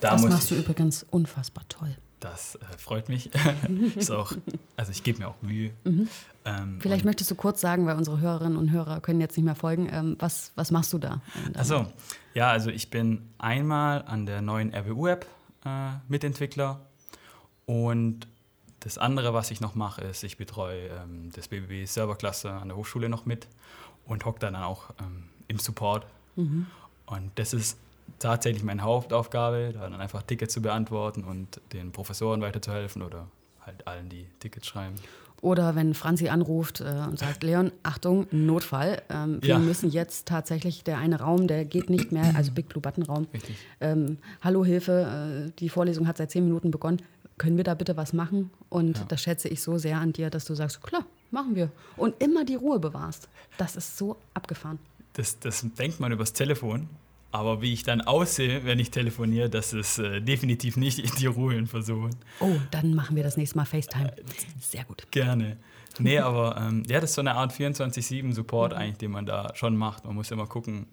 da 0.00 0.12
das 0.12 0.22
machst 0.22 0.50
du 0.50 0.54
übrigens 0.54 1.04
unfassbar 1.10 1.64
toll. 1.68 1.96
das 2.20 2.54
äh, 2.56 2.78
freut 2.78 3.08
mich. 3.08 3.30
ist 3.96 4.10
auch, 4.10 4.32
also 4.76 4.92
ich 4.92 5.02
gebe 5.02 5.18
mir 5.18 5.28
auch 5.28 5.42
Mühe. 5.42 5.72
Mhm. 5.84 6.08
Ähm, 6.44 6.78
Vielleicht 6.80 7.04
möchtest 7.04 7.30
du 7.30 7.34
kurz 7.34 7.60
sagen, 7.60 7.86
weil 7.86 7.96
unsere 7.96 8.20
Hörerinnen 8.20 8.56
und 8.56 8.70
Hörer 8.70 9.00
können 9.00 9.20
jetzt 9.20 9.36
nicht 9.36 9.44
mehr 9.44 9.56
folgen, 9.56 9.88
ähm, 9.90 10.16
was, 10.18 10.52
was 10.54 10.70
machst 10.70 10.92
du 10.92 10.98
da? 10.98 11.20
Achso, 11.54 11.86
ja, 12.34 12.50
also 12.50 12.70
ich 12.70 12.90
bin 12.90 13.28
einmal 13.38 14.02
an 14.02 14.26
der 14.26 14.42
neuen 14.42 14.72
RWU-App 14.72 15.26
äh, 15.64 15.90
Mitentwickler 16.08 16.87
und 17.68 18.26
das 18.80 18.96
andere, 18.96 19.34
was 19.34 19.50
ich 19.50 19.60
noch 19.60 19.74
mache, 19.74 20.00
ist, 20.02 20.22
ich 20.24 20.38
betreue 20.38 20.88
ähm, 20.88 21.30
das 21.34 21.48
BBB 21.48 21.86
Serverklasse 21.86 22.50
an 22.50 22.68
der 22.68 22.76
Hochschule 22.78 23.08
noch 23.10 23.26
mit 23.26 23.46
und 24.06 24.24
hocke 24.24 24.38
dann 24.38 24.56
auch 24.56 24.90
ähm, 25.00 25.24
im 25.48 25.58
Support. 25.58 26.06
Mhm. 26.36 26.66
Und 27.06 27.30
das 27.34 27.52
ist 27.52 27.76
tatsächlich 28.20 28.62
meine 28.64 28.82
Hauptaufgabe, 28.82 29.72
da 29.74 29.80
dann 29.80 30.00
einfach 30.00 30.22
Tickets 30.22 30.54
zu 30.54 30.62
beantworten 30.62 31.24
und 31.24 31.60
den 31.74 31.92
Professoren 31.92 32.40
weiterzuhelfen 32.40 33.02
oder 33.02 33.26
halt 33.66 33.86
allen, 33.86 34.08
die 34.08 34.26
Tickets 34.40 34.66
schreiben. 34.66 34.94
Oder 35.40 35.76
wenn 35.76 35.94
Franzi 35.94 36.28
anruft 36.28 36.80
äh, 36.80 36.84
und 37.08 37.18
sagt, 37.18 37.44
Leon, 37.44 37.70
Achtung, 37.84 38.26
Notfall. 38.32 39.02
Ähm, 39.08 39.38
wir 39.40 39.50
Ja. 39.50 39.58
müssen 39.58 39.88
jetzt 39.90 40.26
tatsächlich, 40.26 40.82
der 40.82 40.98
eine 40.98 41.20
Raum, 41.20 41.46
der 41.46 41.64
geht 41.64 41.90
nicht 41.90 42.10
mehr, 42.12 42.34
also 42.34 42.50
Big 42.50 42.68
Blue 42.68 42.80
Button 42.82 43.04
Raum. 43.04 43.26
Richtig. 43.32 43.56
Ähm, 43.80 44.18
Hallo, 44.40 44.64
Hilfe, 44.64 45.46
äh, 45.48 45.52
die 45.60 45.68
Vorlesung 45.68 46.08
hat 46.08 46.16
seit 46.16 46.30
zehn 46.32 46.44
Minuten 46.44 46.70
begonnen. 46.72 47.02
Können 47.38 47.56
wir 47.56 47.64
da 47.64 47.74
bitte 47.74 47.96
was 47.96 48.12
machen? 48.12 48.50
Und 48.68 48.98
Ja. 48.98 49.04
das 49.08 49.22
schätze 49.22 49.48
ich 49.48 49.62
so 49.62 49.78
sehr 49.78 49.98
an 49.98 50.12
dir, 50.12 50.28
dass 50.30 50.44
du 50.44 50.54
sagst, 50.54 50.82
klar, 50.82 51.04
machen 51.30 51.54
wir. 51.54 51.70
Und 51.96 52.20
immer 52.22 52.44
die 52.44 52.56
Ruhe 52.56 52.78
bewahrst. 52.78 53.28
Das 53.56 53.76
ist 53.76 53.96
so 53.96 54.16
abgefahren. 54.34 54.78
Das, 55.14 55.38
das 55.40 55.64
denkt 55.78 55.98
man 56.00 56.12
übers 56.12 56.32
Telefon, 56.32 56.88
aber 57.32 57.60
wie 57.62 57.72
ich 57.72 57.82
dann 57.82 58.00
aussehe, 58.00 58.64
wenn 58.64 58.78
ich 58.78 58.90
telefoniere, 58.90 59.48
das 59.50 59.72
ist 59.72 59.98
äh, 59.98 60.20
definitiv 60.20 60.76
nicht 60.76 60.98
in 60.98 61.10
die 61.18 61.26
Ruhe 61.26 61.66
versuchen. 61.66 62.10
Oh, 62.40 62.56
dann 62.70 62.94
machen 62.94 63.16
wir 63.16 63.22
das 63.22 63.36
nächste 63.36 63.56
Mal 63.56 63.64
FaceTime. 63.64 64.12
Sehr 64.60 64.84
gut. 64.84 65.06
Gerne. 65.10 65.56
Nee, 65.98 66.18
aber 66.20 66.56
ähm, 66.56 66.84
ja, 66.88 67.00
das 67.00 67.10
ist 67.10 67.14
so 67.16 67.20
eine 67.20 67.34
Art 67.34 67.52
24-7-Support 67.52 68.74
eigentlich, 68.74 68.98
den 68.98 69.10
man 69.10 69.26
da 69.26 69.52
schon 69.54 69.76
macht. 69.76 70.04
Man 70.04 70.14
muss 70.14 70.30
immer 70.30 70.46
gucken, 70.46 70.86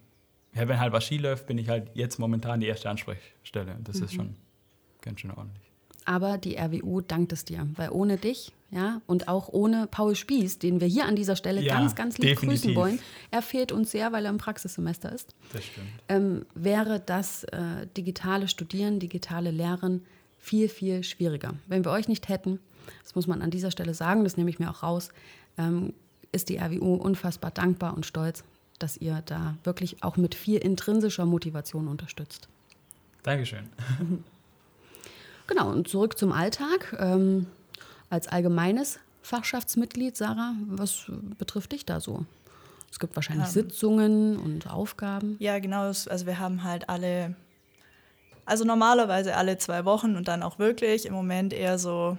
ja, 0.53 0.67
wenn 0.67 0.79
halt 0.79 0.91
was 0.93 1.03
Ski 1.05 1.17
läuft, 1.17 1.47
bin 1.47 1.57
ich 1.57 1.69
halt 1.69 1.91
jetzt 1.93 2.17
momentan 2.17 2.59
die 2.61 2.67
erste 2.67 2.89
Ansprechstelle. 2.89 3.77
Das 3.83 3.99
ist 3.99 4.13
schon 4.13 4.35
ganz 5.01 5.19
schön 5.19 5.31
ordentlich. 5.31 5.64
Aber 6.05 6.37
die 6.37 6.55
RWU 6.57 7.01
dankt 7.01 7.33
es 7.33 7.45
dir, 7.45 7.67
weil 7.75 7.89
ohne 7.89 8.17
dich 8.17 8.51
Ja, 8.71 9.01
und 9.07 9.27
auch 9.27 9.49
ohne 9.49 9.87
Paul 9.89 10.15
Spieß, 10.15 10.59
den 10.59 10.79
wir 10.81 10.87
hier 10.87 11.05
an 11.05 11.15
dieser 11.15 11.35
Stelle 11.35 11.61
Ja, 11.61 11.75
ganz, 11.75 11.95
ganz 11.95 12.17
lieb 12.17 12.29
definitiv. 12.29 12.61
grüßen 12.63 12.75
wollen. 12.75 12.99
Er 13.31 13.41
fehlt 13.41 13.71
uns 13.71 13.91
sehr, 13.91 14.11
weil 14.11 14.25
er 14.25 14.31
im 14.31 14.37
Praxissemester 14.37 15.11
ist. 15.11 15.33
Das 15.53 15.63
stimmt. 15.65 15.87
Ähm, 16.09 16.45
wäre 16.55 16.99
das 16.99 17.43
äh, 17.45 17.87
digitale 17.97 18.47
Studieren, 18.47 18.99
digitale 18.99 19.51
Lehren 19.51 20.05
viel, 20.37 20.67
viel 20.69 21.03
schwieriger. 21.03 21.53
Wenn 21.67 21.85
wir 21.85 21.91
euch 21.91 22.07
nicht 22.07 22.27
hätten, 22.29 22.59
das 23.03 23.15
muss 23.15 23.25
man 23.27 23.41
an 23.41 23.49
dieser 23.49 23.71
Stelle 23.71 23.93
sagen, 23.93 24.23
das 24.23 24.37
nehme 24.37 24.49
ich 24.49 24.59
mir 24.59 24.69
auch 24.69 24.83
raus, 24.83 25.09
ähm, 25.57 25.93
ist 26.31 26.49
die 26.49 26.57
RWU 26.57 26.95
unfassbar 26.95 27.49
dankbar 27.51 27.95
und 27.95 28.05
stolz, 28.05 28.43
dass 28.77 28.97
ihr 28.97 29.23
da 29.25 29.55
wirklich 29.63 30.03
auch 30.03 30.17
mit 30.17 30.35
viel 30.35 30.57
intrinsischer 30.59 31.25
Motivation 31.25 31.87
unterstützt. 31.87 32.47
Dankeschön. 33.23 33.69
Genau, 35.47 35.69
und 35.71 35.87
zurück 35.87 36.17
zum 36.17 36.31
Alltag. 36.31 36.95
Ähm, 36.99 37.47
als 38.09 38.27
allgemeines 38.27 38.99
Fachschaftsmitglied, 39.21 40.15
Sarah, 40.15 40.53
was 40.67 41.11
betrifft 41.37 41.71
dich 41.71 41.85
da 41.85 41.99
so? 41.99 42.25
Es 42.91 42.99
gibt 42.99 43.15
wahrscheinlich 43.15 43.47
Ähm. 43.47 43.53
Sitzungen 43.53 44.37
und 44.37 44.71
Aufgaben. 44.71 45.35
Ja, 45.39 45.59
genau. 45.59 45.83
Also 45.83 46.25
wir 46.25 46.39
haben 46.39 46.63
halt 46.63 46.87
alle, 46.87 47.35
also 48.45 48.63
normalerweise 48.63 49.35
alle 49.35 49.57
zwei 49.57 49.83
Wochen 49.85 50.15
und 50.15 50.27
dann 50.27 50.43
auch 50.43 50.59
wirklich 50.59 51.05
im 51.05 51.13
Moment 51.13 51.53
eher 51.53 51.77
so 51.77 52.17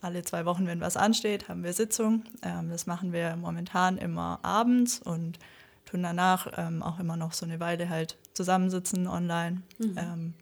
alle 0.00 0.22
zwei 0.22 0.44
Wochen, 0.44 0.66
wenn 0.66 0.80
was 0.80 0.96
ansteht, 0.96 1.48
haben 1.48 1.62
wir 1.64 1.72
Sitzung. 1.72 2.24
Ähm, 2.42 2.70
das 2.70 2.86
machen 2.86 3.12
wir 3.12 3.36
momentan 3.36 3.98
immer 3.98 4.38
abends 4.42 5.00
und 5.02 5.38
tun 5.86 6.02
danach 6.02 6.46
ähm, 6.56 6.82
auch 6.82 6.98
immer 6.98 7.16
noch 7.16 7.32
so 7.32 7.46
eine 7.46 7.60
Weile 7.60 7.88
halt 7.88 8.16
zusammensitzen 8.34 9.06
online 9.06 9.62
ähm, 9.96 10.34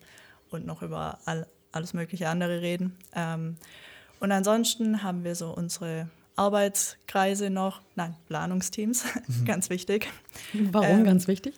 und 0.50 0.66
noch 0.66 0.82
über 0.82 1.18
all, 1.24 1.46
alles 1.72 1.94
mögliche 1.94 2.28
andere 2.28 2.60
reden. 2.60 2.96
Ähm, 3.14 3.56
und 4.20 4.32
ansonsten 4.32 5.02
haben 5.02 5.24
wir 5.24 5.34
so 5.34 5.50
unsere 5.50 6.08
Arbeitskreise 6.36 7.50
noch, 7.50 7.82
nein, 7.96 8.14
Planungsteams, 8.26 9.04
ganz 9.44 9.70
wichtig 9.70 10.08
Warum? 10.52 11.00
Ähm, 11.00 11.04
Ganz 11.04 11.28
wichtig. 11.28 11.54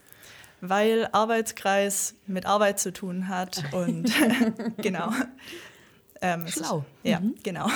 weil 0.60 1.08
Arbeitskreis 1.12 2.14
mit 2.26 2.46
Arbeit 2.46 2.80
zu 2.80 2.92
tun 2.92 3.28
hat 3.28 3.62
und 3.72 4.12
genau. 4.78 5.12
Ähm, 6.20 6.46
Schlau. 6.48 6.84
Ist, 7.02 7.10
ja, 7.10 7.22
genau. 7.42 7.68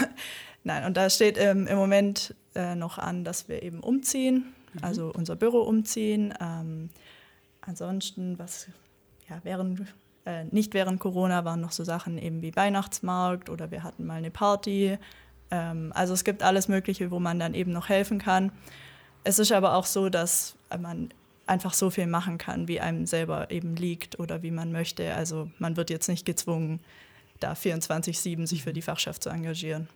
Nein, 0.64 0.85
und 0.85 0.97
da 0.97 1.09
steht 1.11 1.38
ähm, 1.38 1.66
im 1.66 1.76
Moment 1.76 2.35
äh, 2.55 2.75
noch 2.75 2.99
an, 2.99 3.23
dass 3.23 3.49
wir 3.49 3.62
eben 3.62 3.81
umziehen, 3.81 4.52
also 4.83 5.12
unser 5.14 5.37
Büro 5.37 5.61
umziehen. 5.61 6.35
Ähm, 6.40 6.90
ansonsten, 7.61 8.38
was 8.38 8.66
ja 9.28 9.38
während 9.45 9.81
äh, 10.26 10.45
nicht 10.50 10.75
während 10.75 11.00
Corona 11.00 11.45
waren 11.45 11.61
noch 11.62 11.73
so 11.73 11.85
Sachen 11.85 12.18
eben 12.18 12.42
wie 12.42 12.54
Weihnachtsmarkt 12.54 13.49
oder 13.49 13.71
wir 13.71 13.83
hatten 13.83 14.04
mal 14.06 14.18
eine 14.18 14.30
Party. 14.30 14.99
Ähm, 15.50 15.92
also 15.95 16.12
es 16.12 16.25
gibt 16.25 16.42
alles 16.42 16.68
Mögliche, 16.68 17.11
wo 17.11 17.18
man 17.21 17.38
dann 17.38 17.54
eben 17.54 17.73
noch 17.73 17.88
helfen 17.88 18.18
kann. 18.18 18.52
Es 19.25 19.38
ist 19.38 19.52
aber 19.52 19.75
auch 19.75 19.87
so, 19.87 20.09
dass 20.09 20.56
man 20.78 21.09
einfach 21.47 21.75
so 21.75 21.90
viel 21.90 22.06
machen 22.09 22.38
kann, 22.38 22.66
wie 22.68 22.80
einem 22.80 23.06
selber 23.06 23.50
eben 23.50 23.76
liegt 23.76 24.18
oder 24.18 24.42
wie 24.42 24.50
man 24.50 24.73
möchte. 24.73 25.14
Also 25.14 25.50
man 25.59 25.76
wird 25.76 25.90
jetzt 25.90 26.09
nicht 26.09 26.25
gezwungen, 26.26 26.80
da 27.40 27.52
24-7 27.52 28.47
sich 28.47 28.62
für 28.64 28.73
die 28.73 28.83
Fachschaft 28.83 29.23
zu 29.23 29.28
engagieren. 29.30 29.88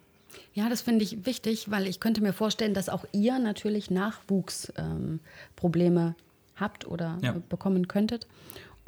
Ja, 0.55 0.69
das 0.69 0.83
finde 0.83 1.05
ich 1.05 1.27
wichtig, 1.27 1.71
weil 1.71 1.89
ich 1.89 1.99
könnte 1.99 2.21
mir 2.23 2.33
vorstellen, 2.33 2.75
dass 2.75 2.89
auch 2.89 3.05
ihr 3.13 3.39
natürlich 3.41 3.91
Nachwuchsprobleme 3.91 6.01
ähm, 6.01 6.15
habt 6.57 6.87
oder 6.87 7.19
Ja. 7.23 7.35
bekommen 7.49 7.89
könntet. 7.89 8.27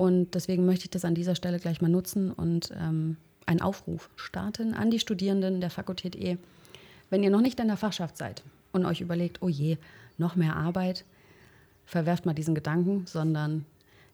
Und 0.02 0.35
deswegen 0.35 0.66
möchte 0.66 0.87
ich 0.87 0.90
das 0.90 1.04
an 1.04 1.14
dieser 1.14 1.37
Stelle 1.37 1.61
gleich 1.61 1.80
mal 1.80 1.88
nutzen 1.88 2.32
und 2.32 2.73
ähm, 2.76 3.18
einen 3.47 3.61
Aufruf 3.61 4.11
starten 4.16 4.75
an 4.75 4.90
die 4.90 4.99
Studierenden 4.99 5.61
der 5.61 5.71
Fakultät 5.71 6.16
E. 6.16 6.38
Wenn 7.09 7.23
ihr 7.23 7.30
noch 7.30 7.40
nicht 7.40 7.61
in 7.61 7.68
der 7.68 7.76
Fachschaft 7.76 8.18
seid 8.18 8.42
und 8.73 8.85
euch 8.85 9.00
überlegt, 9.00 9.42
oh 9.42 9.49
je, 9.49 9.78
noch 10.18 10.35
mehr 10.35 10.56
Arbeit, 10.56 11.04
verwerft 11.87 12.26
mal 12.26 12.35
diesen 12.35 12.56
Gedanken, 12.56 13.06
sondern 13.06 13.64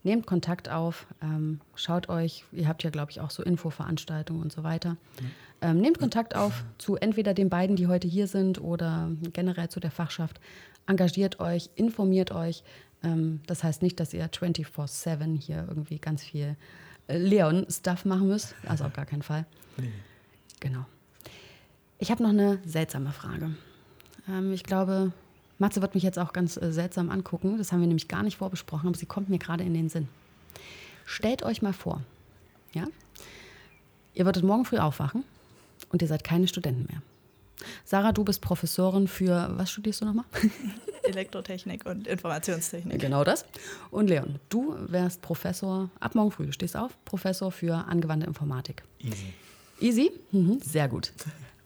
nehmt 0.03 0.27
Kontakt 0.27 0.69
auf, 0.69 1.07
ähm, 1.23 1.59
schaut 1.75 2.11
euch, 2.11 2.45
ihr 2.53 2.69
habt 2.69 2.83
ja, 2.83 2.91
glaube 2.91 3.11
ich, 3.11 3.23
auch 3.23 3.31
so 3.31 3.43
Infoveranstaltungen 3.43 4.43
und 4.43 4.53
so 4.53 4.65
weiter. 4.65 4.99
Ähm, 5.63 5.81
nehmt 5.81 5.99
Kontakt 5.99 6.37
auf 6.37 6.65
zu 6.77 6.97
entweder 6.97 7.33
den 7.33 7.49
beiden, 7.49 7.77
die 7.77 7.87
heute 7.87 8.09
hier 8.09 8.27
sind, 8.27 8.61
oder 8.61 9.11
generell 9.33 9.71
zu 9.71 9.81
der 9.81 9.91
Fachschaft. 9.91 10.39
Engagiert 10.87 11.41
euch, 11.41 11.71
informiert 11.77 12.31
euch. 12.31 12.63
Ähm, 13.03 13.41
das 13.47 13.65
heißt 13.65 13.83
nicht, 13.83 14.01
dass 14.01 14.13
ihr 14.15 14.29
24-7 14.29 15.41
hier 15.41 15.65
irgendwie 15.69 15.99
ganz 15.99 16.23
viel 16.23 16.57
äh, 17.07 17.19
Leon-Stuff 17.19 18.05
machen 18.05 18.29
müsst. 18.29 18.55
Also 18.67 18.85
auf 18.85 18.93
gar 18.93 19.07
keinen 19.07 19.23
Fall. 19.23 19.47
Genau. 20.61 20.85
Ich 21.99 22.11
habe 22.11 22.23
noch 22.23 22.31
eine 22.31 22.59
seltsame 22.65 23.13
Frage. 23.13 23.55
Ähm, 24.29 24.53
ich 24.53 24.65
glaube, 24.65 25.13
Matze 25.59 25.83
wird 25.83 25.95
mich 25.95 26.05
jetzt 26.05 26.19
auch 26.19 26.33
ganz 26.33 26.57
äh, 26.57 26.73
seltsam 26.73 27.11
angucken. 27.11 27.59
Das 27.59 27.73
haben 27.73 27.81
wir 27.81 27.87
nämlich 27.87 28.09
gar 28.09 28.23
nicht 28.23 28.39
vorbesprochen, 28.39 28.89
aber 28.89 28.97
sie 28.97 29.07
kommt 29.07 29.29
mir 29.29 29.39
gerade 29.39 29.65
in 29.65 29.75
den 29.75 29.89
Sinn. 29.89 30.09
Stellt 31.05 31.43
euch 31.43 31.63
mal 31.63 31.73
vor, 31.73 32.03
ja? 32.75 32.85
Ihr 34.15 34.25
würdet 34.25 34.45
morgen 34.45 34.65
früh 34.65 34.79
aufwachen 34.79 35.25
und 35.91 36.03
ihr 36.03 36.09
seid 36.09 36.25
keine 36.25 36.49
Studenten 36.49 36.87
mehr. 36.91 37.03
Sarah, 37.85 38.13
du 38.13 38.25
bist 38.25 38.41
Professorin 38.41 39.09
für, 39.09 39.51
was 39.57 39.71
studierst 39.71 40.01
du 40.01 40.07
nochmal? 40.07 40.25
Elektrotechnik 41.09 41.87
und 41.87 42.07
Informationstechnik. 42.07 43.01
Genau 43.01 43.25
das. 43.25 43.45
Und 43.91 44.09
Leon, 44.09 44.39
du 44.49 44.77
wärst 44.89 45.23
Professor, 45.23 45.91
ab 46.01 46.15
morgen 46.15 46.31
früh, 46.31 46.47
du 46.47 46.53
stehst 46.53 46.77
auf, 46.77 46.93
Professor 47.05 47.51
für 47.51 47.75
angewandte 47.89 48.27
Informatik. 48.27 48.83
Easy. 49.01 49.33
Easy? 49.81 50.13
Mhm, 50.33 50.61
sehr 50.61 50.89
gut. 50.89 51.13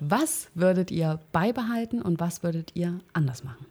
Was 0.01 0.49
würdet 0.55 0.91
ihr 0.91 1.21
beibehalten 1.33 2.03
und 2.03 2.21
was 2.21 2.43
würdet 2.43 2.73
ihr 2.75 3.01
anders 3.13 3.45
machen? 3.45 3.67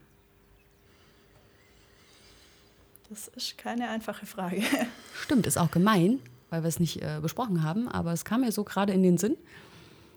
Das 3.09 3.27
ist 3.27 3.57
keine 3.57 3.89
einfache 3.89 4.25
Frage. 4.25 4.63
Stimmt, 5.21 5.45
ist 5.45 5.57
auch 5.57 5.71
gemein, 5.71 6.19
weil 6.49 6.63
wir 6.63 6.69
es 6.69 6.79
nicht 6.79 7.01
äh, 7.01 7.19
besprochen 7.21 7.63
haben, 7.63 7.89
aber 7.89 8.13
es 8.13 8.23
kam 8.23 8.41
mir 8.41 8.51
so 8.53 8.63
gerade 8.63 8.93
in 8.93 9.03
den 9.03 9.17
Sinn. 9.17 9.35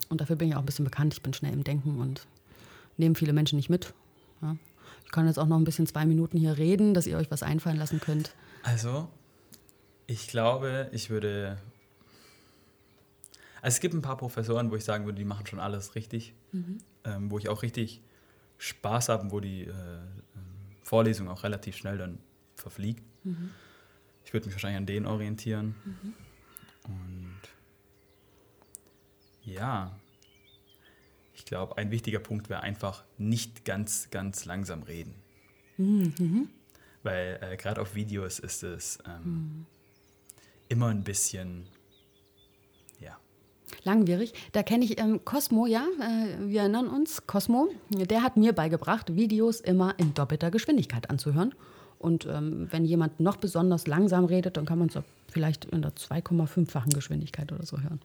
Und 0.08 0.20
dafür 0.20 0.37
bin 0.37 0.49
ich 0.49 0.54
auch 0.54 0.61
ein 0.61 0.66
bisschen 0.66 0.84
bekannt. 0.84 1.12
Ich 1.12 1.23
bin 1.23 1.34
schnell 1.34 1.52
im 1.52 1.64
Denken 1.64 1.99
und 1.99 2.26
nehme 2.96 3.16
viele 3.16 3.32
Menschen 3.32 3.56
nicht 3.56 3.68
mit. 3.68 3.92
Ja. 4.42 4.56
Ich 5.04 5.11
kann 5.11 5.26
jetzt 5.26 5.38
auch 5.38 5.46
noch 5.46 5.56
ein 5.56 5.64
bisschen 5.64 5.87
zwei 5.87 6.06
Minuten 6.06 6.38
hier 6.38 6.58
reden, 6.58 6.94
dass 6.94 7.06
ihr 7.06 7.16
euch 7.16 7.30
was 7.30 7.42
einfallen 7.42 7.76
lassen 7.76 8.00
könnt. 8.00 8.34
Also, 8.62 9.08
ich 10.06 10.28
glaube, 10.28 10.88
ich 10.92 11.11
würde. 11.11 11.58
Also 13.62 13.76
es 13.76 13.80
gibt 13.80 13.94
ein 13.94 14.02
paar 14.02 14.16
Professoren, 14.18 14.70
wo 14.70 14.76
ich 14.76 14.84
sagen 14.84 15.06
würde, 15.06 15.16
die 15.16 15.25
machen 15.25 15.46
schon 15.46 15.61
alles 15.61 15.94
richtig. 15.94 16.34
Ähm, 17.04 17.30
wo 17.30 17.38
ich 17.38 17.49
auch 17.49 17.62
richtig 17.62 18.02
Spaß 18.58 19.08
habe, 19.08 19.30
wo 19.30 19.40
die 19.40 19.62
äh, 19.62 19.73
Vorlesung 20.82 21.28
auch 21.28 21.42
relativ 21.44 21.76
schnell 21.76 21.96
dann 21.99 22.18
verfliegt. 22.56 23.02
Ich 24.25 24.32
würde 24.32 24.46
mich 24.46 24.54
wahrscheinlich 24.54 24.78
an 24.78 24.87
denen 24.87 25.06
orientieren. 25.06 25.75
Und 26.84 27.40
ja, 29.42 29.96
ich 31.35 31.45
glaube, 31.45 31.76
ein 31.79 31.91
wichtiger 31.91 32.21
Punkt 32.21 32.49
wäre 32.49 32.62
einfach 32.62 33.05
nicht 33.19 33.64
ganz, 33.64 34.09
ganz 34.11 34.45
langsam 34.45 34.83
reden. 34.83 35.14
Weil 37.03 37.38
äh, 37.43 37.57
gerade 37.57 37.81
auf 37.81 37.95
Videos 37.95 38.38
ist 38.38 38.62
es 38.62 38.99
ähm, 39.07 39.67
immer 40.69 40.88
ein 40.88 41.05
bisschen, 41.05 41.67
ja, 43.00 43.19
Langwierig. 43.83 44.33
Da 44.53 44.62
kenne 44.62 44.85
ich 44.85 44.99
ähm, 44.99 45.25
Cosmo, 45.25 45.67
ja, 45.67 45.87
äh, 46.00 46.49
wir 46.49 46.61
erinnern 46.61 46.88
uns, 46.88 47.26
Cosmo, 47.26 47.69
der 47.91 48.23
hat 48.23 48.37
mir 48.37 48.53
beigebracht, 48.53 49.14
Videos 49.14 49.61
immer 49.61 49.99
in 49.99 50.14
doppelter 50.14 50.50
Geschwindigkeit 50.50 51.11
anzuhören. 51.11 51.55
Und 51.99 52.26
ähm, 52.26 52.69
wenn 52.71 52.85
jemand 52.85 53.21
noch 53.21 53.37
besonders 53.37 53.87
langsam 53.87 54.26
redet, 54.26 54.57
dann 54.57 54.67
kann 54.67 54.79
man 54.79 54.88
es 54.88 54.99
vielleicht 55.29 55.64
in 55.67 55.83
der 55.83 55.93
2,5-fachen 55.95 56.93
Geschwindigkeit 56.93 57.50
oder 57.50 57.64
so 57.64 57.81
hören. 57.81 58.00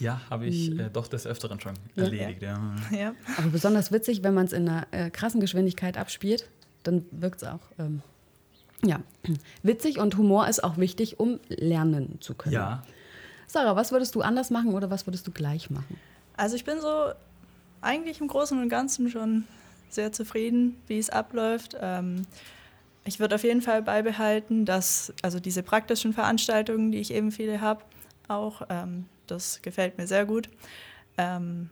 Ja, 0.00 0.20
habe 0.30 0.46
ich 0.46 0.78
äh, 0.78 0.90
doch 0.92 1.08
des 1.08 1.26
Öfteren 1.26 1.60
schon 1.60 1.74
erledigt. 1.96 2.42
Ja. 2.42 2.76
ja. 2.90 3.14
Aber 3.36 3.48
besonders 3.48 3.92
witzig, 3.92 4.22
wenn 4.22 4.34
man 4.34 4.46
es 4.46 4.52
in 4.52 4.68
einer 4.68 4.86
äh, 4.90 5.10
krassen 5.10 5.40
Geschwindigkeit 5.40 5.96
abspielt, 5.96 6.48
dann 6.82 7.04
wirkt 7.10 7.42
es 7.42 7.48
auch. 7.48 7.60
Ähm, 7.78 8.02
ja, 8.84 9.00
witzig 9.62 9.98
und 9.98 10.16
Humor 10.16 10.48
ist 10.48 10.62
auch 10.62 10.76
wichtig, 10.76 11.18
um 11.18 11.40
lernen 11.48 12.18
zu 12.20 12.34
können. 12.34 12.54
ja, 12.54 12.82
Sarah, 13.48 13.76
was 13.76 13.92
würdest 13.92 14.14
du 14.14 14.20
anders 14.20 14.50
machen 14.50 14.74
oder 14.74 14.90
was 14.90 15.06
würdest 15.06 15.26
du 15.26 15.32
gleich 15.32 15.70
machen? 15.70 15.98
Also 16.36 16.54
ich 16.54 16.64
bin 16.64 16.80
so 16.80 17.12
eigentlich 17.80 18.20
im 18.20 18.28
Großen 18.28 18.60
und 18.60 18.68
Ganzen 18.68 19.10
schon 19.10 19.44
sehr 19.88 20.12
zufrieden, 20.12 20.76
wie 20.86 20.98
es 20.98 21.10
abläuft. 21.10 21.76
Ähm, 21.80 22.26
ich 23.04 23.20
würde 23.20 23.36
auf 23.36 23.42
jeden 23.42 23.62
Fall 23.62 23.82
beibehalten, 23.82 24.66
dass 24.66 25.14
also 25.22 25.40
diese 25.40 25.62
praktischen 25.62 26.12
Veranstaltungen, 26.12 26.92
die 26.92 26.98
ich 26.98 27.12
eben 27.12 27.32
viele 27.32 27.60
habe, 27.60 27.82
auch 28.28 28.62
ähm, 28.68 29.06
das 29.30 29.62
gefällt 29.62 29.98
mir 29.98 30.06
sehr 30.06 30.26
gut. 30.26 30.48
Ähm, 31.16 31.70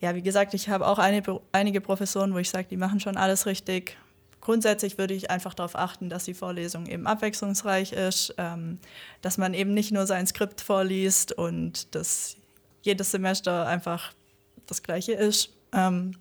ja, 0.00 0.14
wie 0.14 0.22
gesagt, 0.22 0.54
ich 0.54 0.68
habe 0.68 0.86
auch 0.86 0.98
eine, 0.98 1.22
einige 1.52 1.80
Professoren, 1.80 2.32
wo 2.32 2.38
ich 2.38 2.50
sage, 2.50 2.68
die 2.70 2.76
machen 2.76 3.00
schon 3.00 3.16
alles 3.16 3.46
richtig. 3.46 3.96
Grundsätzlich 4.40 4.96
würde 4.96 5.14
ich 5.14 5.30
einfach 5.30 5.54
darauf 5.54 5.76
achten, 5.76 6.08
dass 6.08 6.24
die 6.24 6.34
Vorlesung 6.34 6.86
eben 6.86 7.06
abwechslungsreich 7.06 7.92
ist, 7.92 8.34
ähm, 8.38 8.78
dass 9.20 9.36
man 9.36 9.52
eben 9.54 9.74
nicht 9.74 9.92
nur 9.92 10.06
sein 10.06 10.26
Skript 10.26 10.60
vorliest 10.60 11.32
und 11.32 11.94
dass 11.94 12.36
jedes 12.82 13.10
Semester 13.10 13.66
einfach 13.66 14.12
das 14.66 14.82
Gleiche 14.82 15.12
ist. 15.12 15.50
Ähm, 15.72 16.12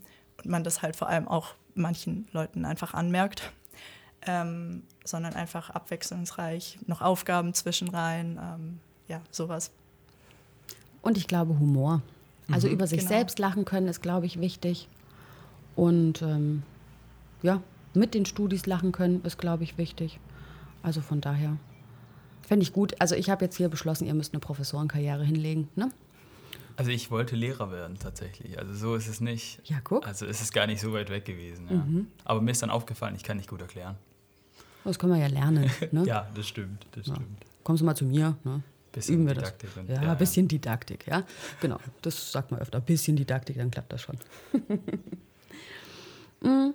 man 0.44 0.64
das 0.64 0.82
halt 0.82 0.96
vor 0.96 1.10
allem 1.10 1.28
auch 1.28 1.54
manchen 1.76 2.28
Leuten 2.32 2.66
einfach 2.66 2.94
anmerkt, 2.94 3.52
ähm, 4.26 4.84
sondern 5.04 5.34
einfach 5.34 5.70
abwechslungsreich, 5.70 6.80
noch 6.88 7.02
Aufgaben 7.02 7.54
zwischenrein, 7.54 8.40
ähm, 8.42 8.80
ja, 9.08 9.22
sowas. 9.32 9.72
Und 11.02 11.18
ich 11.18 11.28
glaube 11.28 11.58
Humor. 11.60 12.02
Also 12.52 12.68
mhm, 12.68 12.74
über 12.74 12.88
sich 12.88 13.00
genau. 13.00 13.10
selbst 13.10 13.40
lachen 13.40 13.66
können 13.66 13.88
ist, 13.88 14.02
glaube 14.02 14.26
ich, 14.26 14.40
wichtig. 14.40 14.88
Und 15.76 16.22
ähm, 16.22 16.64
ja, 17.44 17.62
mit 17.94 18.14
den 18.14 18.26
Studis 18.26 18.66
lachen 18.66 18.92
können 18.92 19.24
ist, 19.24 19.38
glaube 19.38 19.64
ich, 19.64 19.78
wichtig. 19.78 20.20
Also 20.84 21.02
von 21.02 21.22
daher 21.22 21.58
fände 22.48 22.64
ich 22.64 22.74
gut. 22.74 22.96
Also 23.00 23.16
ich 23.16 23.30
habe 23.30 23.46
jetzt 23.46 23.58
hier 23.58 23.70
beschlossen, 23.70 24.06
ihr 24.06 24.14
müsst 24.14 24.34
eine 24.34 24.40
Professorenkarriere 24.40 25.24
hinlegen. 25.24 25.68
Ne? 25.76 25.92
Also 26.78 26.92
ich 26.92 27.12
wollte 27.12 27.36
Lehrer 27.36 27.72
werden 27.72 27.98
tatsächlich. 28.00 28.58
Also 28.60 28.74
so 28.74 28.96
ist 28.96 29.08
es 29.08 29.20
nicht. 29.20 29.60
Ja, 29.66 29.78
guck. 29.84 30.08
Also 30.08 30.26
ist 30.26 30.42
es 30.42 30.52
gar 30.52 30.68
nicht 30.68 30.80
so 30.80 30.94
weit 30.94 31.10
weg 31.10 31.26
gewesen. 31.26 31.68
Ja. 31.70 31.76
Mhm. 31.78 32.08
Aber 32.24 32.40
mir 32.40 32.52
ist 32.52 32.62
dann 32.62 32.70
aufgefallen, 32.70 33.16
ich 33.16 33.24
kann 33.24 33.38
nicht 33.38 33.50
gut 33.50 33.62
erklären. 33.62 33.96
Das 34.84 34.98
können 34.98 35.14
wir 35.14 35.20
ja 35.20 35.28
lernen. 35.28 35.70
Ne? 35.92 36.06
ja, 36.06 36.30
das 36.34 36.48
stimmt, 36.48 36.86
das 36.92 37.08
stimmt. 37.08 37.20
Ja. 37.20 37.48
Kommst 37.64 37.82
du 37.82 37.86
mal 37.86 37.96
zu 37.96 38.06
mir, 38.06 38.38
ne? 38.44 38.62
Bisschen 38.92 39.16
Üben 39.16 39.28
wir 39.28 39.36
Didaktik. 39.36 39.70
Das. 39.76 39.88
Ja, 39.88 40.02
ein 40.02 40.08
ja, 40.08 40.14
bisschen 40.16 40.48
Didaktik, 40.48 41.08
ja. 41.08 41.24
Genau, 41.62 41.78
das 42.02 42.32
sagt 42.32 42.52
man 42.52 42.60
öfter. 42.60 42.80
Ein 42.80 42.86
bisschen 42.86 43.16
Didaktik, 43.16 43.58
dann 43.58 43.72
klappt 43.72 43.94
das 43.94 44.02
schon. 44.02 44.18
mm. 46.42 46.74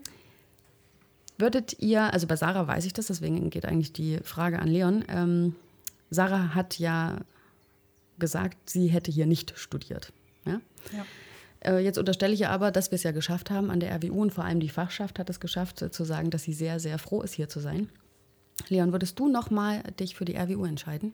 Würdet 1.38 1.76
ihr, 1.80 2.12
also 2.12 2.26
bei 2.26 2.36
Sarah 2.36 2.66
weiß 2.68 2.84
ich 2.84 2.92
das, 2.92 3.06
deswegen 3.06 3.50
geht 3.50 3.64
eigentlich 3.64 3.92
die 3.92 4.18
Frage 4.18 4.58
an 4.60 4.68
Leon. 4.68 5.04
Ähm, 5.08 5.56
Sarah 6.10 6.54
hat 6.54 6.78
ja 6.78 7.18
gesagt, 8.18 8.70
sie 8.70 8.88
hätte 8.88 9.10
hier 9.10 9.26
nicht 9.26 9.58
studiert. 9.58 10.12
Ja? 10.44 10.60
ja. 10.92 11.06
Äh, 11.64 11.78
jetzt 11.78 11.98
unterstelle 11.98 12.34
ich 12.34 12.40
ihr 12.40 12.50
aber, 12.50 12.70
dass 12.70 12.90
wir 12.90 12.96
es 12.96 13.02
ja 13.02 13.12
geschafft 13.12 13.50
haben 13.50 13.70
an 13.70 13.80
der 13.80 13.94
RWU 13.96 14.22
und 14.22 14.32
vor 14.32 14.44
allem 14.44 14.60
die 14.60 14.68
Fachschaft 14.68 15.18
hat 15.18 15.30
es 15.30 15.40
geschafft, 15.40 15.82
äh, 15.82 15.90
zu 15.90 16.04
sagen, 16.04 16.30
dass 16.30 16.44
sie 16.44 16.52
sehr, 16.52 16.78
sehr 16.78 16.98
froh 16.98 17.22
ist, 17.22 17.34
hier 17.34 17.48
zu 17.48 17.60
sein. 17.60 17.88
Leon, 18.68 18.92
würdest 18.92 19.18
du 19.18 19.28
nochmal 19.28 19.82
dich 19.98 20.14
für 20.14 20.24
die 20.24 20.36
RWU 20.36 20.64
entscheiden? 20.64 21.12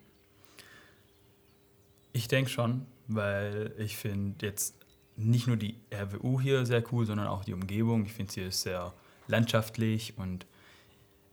Ich 2.12 2.29
denke 2.29 2.50
schon, 2.50 2.87
weil 3.07 3.75
ich 3.79 3.97
finde 3.97 4.47
jetzt 4.47 4.75
nicht 5.17 5.47
nur 5.47 5.57
die 5.57 5.77
RWU 5.93 6.41
hier 6.41 6.65
sehr 6.65 6.83
cool, 6.93 7.05
sondern 7.07 7.27
auch 7.27 7.45
die 7.45 7.53
Umgebung. 7.53 8.05
Ich 8.05 8.12
finde, 8.12 8.33
sie 8.33 8.43
ist 8.43 8.62
sehr 8.62 8.93
landschaftlich 9.27 10.17
und 10.17 10.47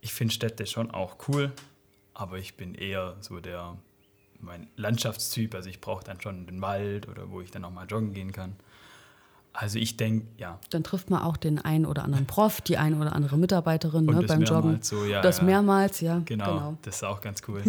ich 0.02 0.14
finde 0.14 0.34
Städte 0.34 0.66
schon 0.66 0.92
auch 0.92 1.18
cool, 1.28 1.52
aber 2.14 2.38
ich 2.38 2.56
bin 2.56 2.76
eher 2.76 3.16
so 3.22 3.40
der 3.40 3.78
mein 4.40 4.68
Landschaftstyp. 4.76 5.56
Also 5.56 5.70
ich 5.70 5.82
brauche 5.82 6.04
dann 6.04 6.22
schon 6.22 6.46
den 6.46 6.62
Wald 6.62 7.08
oder 7.08 7.30
wo 7.30 7.42
ich 7.42 7.52
dann 7.52 7.66
auch 7.66 7.72
mal 7.72 7.86
joggen 7.86 8.14
gehen 8.14 8.32
kann. 8.32 8.56
Also 9.54 9.80
ich 9.80 9.96
denke, 9.96 10.28
ja. 10.38 10.60
Dann 10.70 10.84
trifft 10.84 11.10
man 11.10 11.22
auch 11.22 11.38
den 11.38 11.60
einen 11.60 11.86
oder 11.86 12.04
anderen 12.04 12.26
Prof, 12.26 12.60
die 12.60 12.78
eine 12.78 12.98
oder 12.98 13.14
andere 13.14 13.38
Mitarbeiterin 13.38 14.06
ne, 14.06 14.24
beim 14.24 14.44
Joggen. 14.44 14.82
So, 14.82 15.06
ja, 15.06 15.22
das 15.22 15.38
ja. 15.38 15.44
mehrmals, 15.46 16.02
ja. 16.02 16.22
Genau, 16.26 16.46
genau, 16.46 16.78
das 16.82 16.98
ist 16.98 17.04
auch 17.04 17.22
ganz 17.22 17.42
cool. 17.48 17.64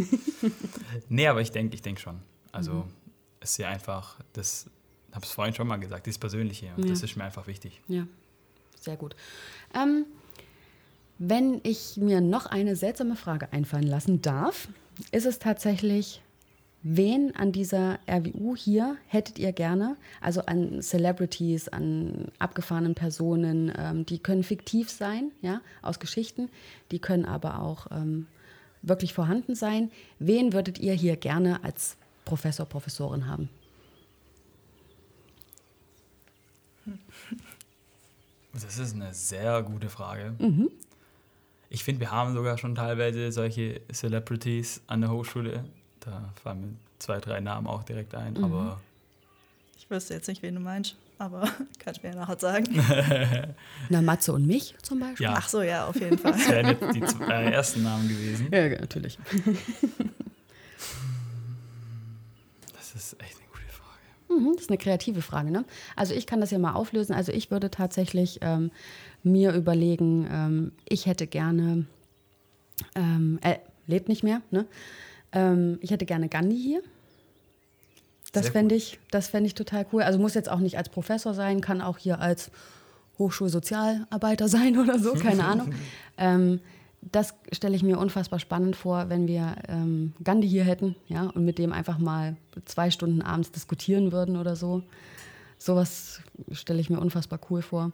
nee, 1.08 1.28
aber 1.28 1.40
ich 1.40 1.52
denke 1.52 1.76
ich 1.76 1.82
denk 1.82 2.00
schon. 2.00 2.20
Also 2.56 2.72
mhm. 2.72 2.84
es 3.40 3.52
ist 3.52 3.58
ja 3.58 3.68
einfach, 3.68 4.16
das 4.32 4.66
habe 5.12 5.24
ich 5.24 5.32
vorhin 5.32 5.54
schon 5.54 5.66
mal 5.66 5.76
gesagt, 5.76 6.06
das 6.06 6.18
Persönliche 6.18 6.72
und 6.76 6.84
ja. 6.84 6.90
das 6.90 7.02
ist 7.02 7.16
mir 7.16 7.24
einfach 7.24 7.46
wichtig. 7.46 7.80
Ja, 7.88 8.06
sehr 8.78 8.96
gut. 8.96 9.16
Ähm, 9.74 10.04
wenn 11.18 11.60
ich 11.62 11.96
mir 11.96 12.20
noch 12.20 12.46
eine 12.46 12.76
seltsame 12.76 13.16
Frage 13.16 13.52
einfallen 13.52 13.86
lassen 13.86 14.20
darf, 14.20 14.68
ist 15.12 15.26
es 15.26 15.38
tatsächlich, 15.38 16.22
Wen 16.88 17.34
an 17.34 17.50
dieser 17.50 17.98
RWU 18.08 18.54
hier 18.54 18.96
hättet 19.08 19.40
ihr 19.40 19.52
gerne? 19.52 19.96
Also 20.20 20.42
an 20.42 20.82
Celebrities, 20.82 21.68
an 21.68 22.28
abgefahrenen 22.38 22.94
Personen, 22.94 23.72
ähm, 23.76 24.06
die 24.06 24.20
können 24.20 24.44
fiktiv 24.44 24.88
sein, 24.88 25.32
ja, 25.42 25.62
aus 25.82 25.98
Geschichten, 25.98 26.48
die 26.92 27.00
können 27.00 27.24
aber 27.24 27.60
auch 27.60 27.88
ähm, 27.90 28.28
wirklich 28.82 29.14
vorhanden 29.14 29.56
sein. 29.56 29.90
Wen 30.20 30.52
würdet 30.52 30.78
ihr 30.78 30.92
hier 30.92 31.16
gerne 31.16 31.64
als 31.64 31.96
Professor, 32.26 32.66
Professorin 32.66 33.26
haben? 33.26 33.48
Das 38.52 38.78
ist 38.78 38.94
eine 38.94 39.14
sehr 39.14 39.62
gute 39.62 39.88
Frage. 39.88 40.34
Mhm. 40.38 40.70
Ich 41.70 41.84
finde, 41.84 42.00
wir 42.00 42.10
haben 42.10 42.34
sogar 42.34 42.58
schon 42.58 42.74
teilweise 42.74 43.32
solche 43.32 43.80
Celebrities 43.92 44.82
an 44.86 45.00
der 45.00 45.10
Hochschule. 45.10 45.64
Da 46.00 46.32
fallen 46.42 46.60
mir 46.60 46.68
zwei, 46.98 47.18
drei 47.18 47.40
Namen 47.40 47.66
auch 47.66 47.82
direkt 47.82 48.14
ein, 48.14 48.34
mhm. 48.34 48.44
aber. 48.44 48.80
Ich 49.76 49.88
wüsste 49.88 50.14
jetzt 50.14 50.26
nicht, 50.28 50.42
wen 50.42 50.54
du 50.54 50.60
meinst, 50.60 50.96
aber 51.18 51.48
kannst 51.78 52.02
du 52.02 52.06
mir 52.06 52.14
ja 52.14 52.20
nachher 52.20 52.38
sagen. 52.38 52.66
Na, 53.88 54.02
Matze 54.02 54.32
und 54.32 54.46
mich 54.46 54.74
zum 54.82 55.00
Beispiel. 55.00 55.24
Ja. 55.24 55.34
Ach 55.36 55.48
so, 55.48 55.62
ja, 55.62 55.86
auf 55.86 55.96
jeden 55.96 56.18
Fall. 56.18 56.32
Das 56.32 56.48
wären 56.48 56.66
jetzt 56.66 56.94
die 56.94 57.04
zwei, 57.04 57.44
äh, 57.44 57.52
ersten 57.52 57.82
Namen 57.82 58.08
gewesen. 58.08 58.48
Ja, 58.52 58.68
natürlich. 58.68 59.18
Das 62.96 63.12
ist 63.12 63.22
echt 63.22 63.36
eine 63.36 63.46
gute 63.50 63.62
Frage. 63.68 64.40
Mhm, 64.40 64.52
das 64.54 64.62
ist 64.62 64.70
eine 64.70 64.78
kreative 64.78 65.20
Frage, 65.20 65.50
ne? 65.50 65.66
Also 65.96 66.14
ich 66.14 66.26
kann 66.26 66.40
das 66.40 66.50
ja 66.50 66.58
mal 66.58 66.72
auflösen. 66.72 67.12
Also 67.12 67.30
ich 67.30 67.50
würde 67.50 67.70
tatsächlich 67.70 68.38
ähm, 68.40 68.70
mir 69.22 69.52
überlegen, 69.52 70.26
ähm, 70.30 70.72
ich 70.88 71.04
hätte 71.04 71.26
gerne, 71.26 71.84
ähm, 72.94 73.38
er 73.42 73.60
lebt 73.86 74.08
nicht 74.08 74.22
mehr, 74.22 74.40
ne? 74.50 74.64
Ähm, 75.32 75.78
ich 75.82 75.90
hätte 75.90 76.06
gerne 76.06 76.30
Gandhi 76.30 76.56
hier. 76.56 76.82
Das 78.32 78.48
fände 78.48 78.74
ich, 78.74 78.98
fänd 79.12 79.46
ich 79.46 79.54
total 79.54 79.86
cool. 79.92 80.02
Also 80.02 80.18
muss 80.18 80.32
jetzt 80.32 80.50
auch 80.50 80.60
nicht 80.60 80.78
als 80.78 80.88
Professor 80.88 81.34
sein, 81.34 81.60
kann 81.60 81.82
auch 81.82 81.98
hier 81.98 82.20
als 82.20 82.50
Hochschulsozialarbeiter 83.18 84.48
sein 84.48 84.78
oder 84.78 84.98
so, 84.98 85.12
keine 85.12 85.44
Ahnung. 85.44 85.74
Das 87.12 87.34
stelle 87.52 87.76
ich 87.76 87.82
mir 87.82 87.98
unfassbar 87.98 88.38
spannend 88.38 88.76
vor, 88.76 89.08
wenn 89.08 89.28
wir 89.28 89.56
ähm, 89.68 90.12
Gandhi 90.22 90.48
hier 90.48 90.64
hätten, 90.64 90.96
ja, 91.08 91.24
und 91.28 91.44
mit 91.44 91.58
dem 91.58 91.72
einfach 91.72 91.98
mal 91.98 92.36
zwei 92.64 92.90
Stunden 92.90 93.22
abends 93.22 93.52
diskutieren 93.52 94.12
würden 94.12 94.36
oder 94.36 94.56
so. 94.56 94.82
Sowas 95.58 96.20
stelle 96.52 96.80
ich 96.80 96.90
mir 96.90 97.00
unfassbar 97.00 97.40
cool 97.50 97.62
vor. 97.62 97.92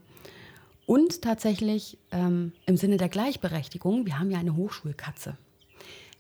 Und 0.87 1.23
tatsächlich 1.23 1.99
ähm, 2.11 2.53
im 2.67 2.77
Sinne 2.77 2.97
der 2.97 3.09
Gleichberechtigung, 3.09 4.07
wir 4.07 4.19
haben 4.19 4.31
ja 4.31 4.39
eine 4.39 4.57
Hochschulkatze 4.57 5.37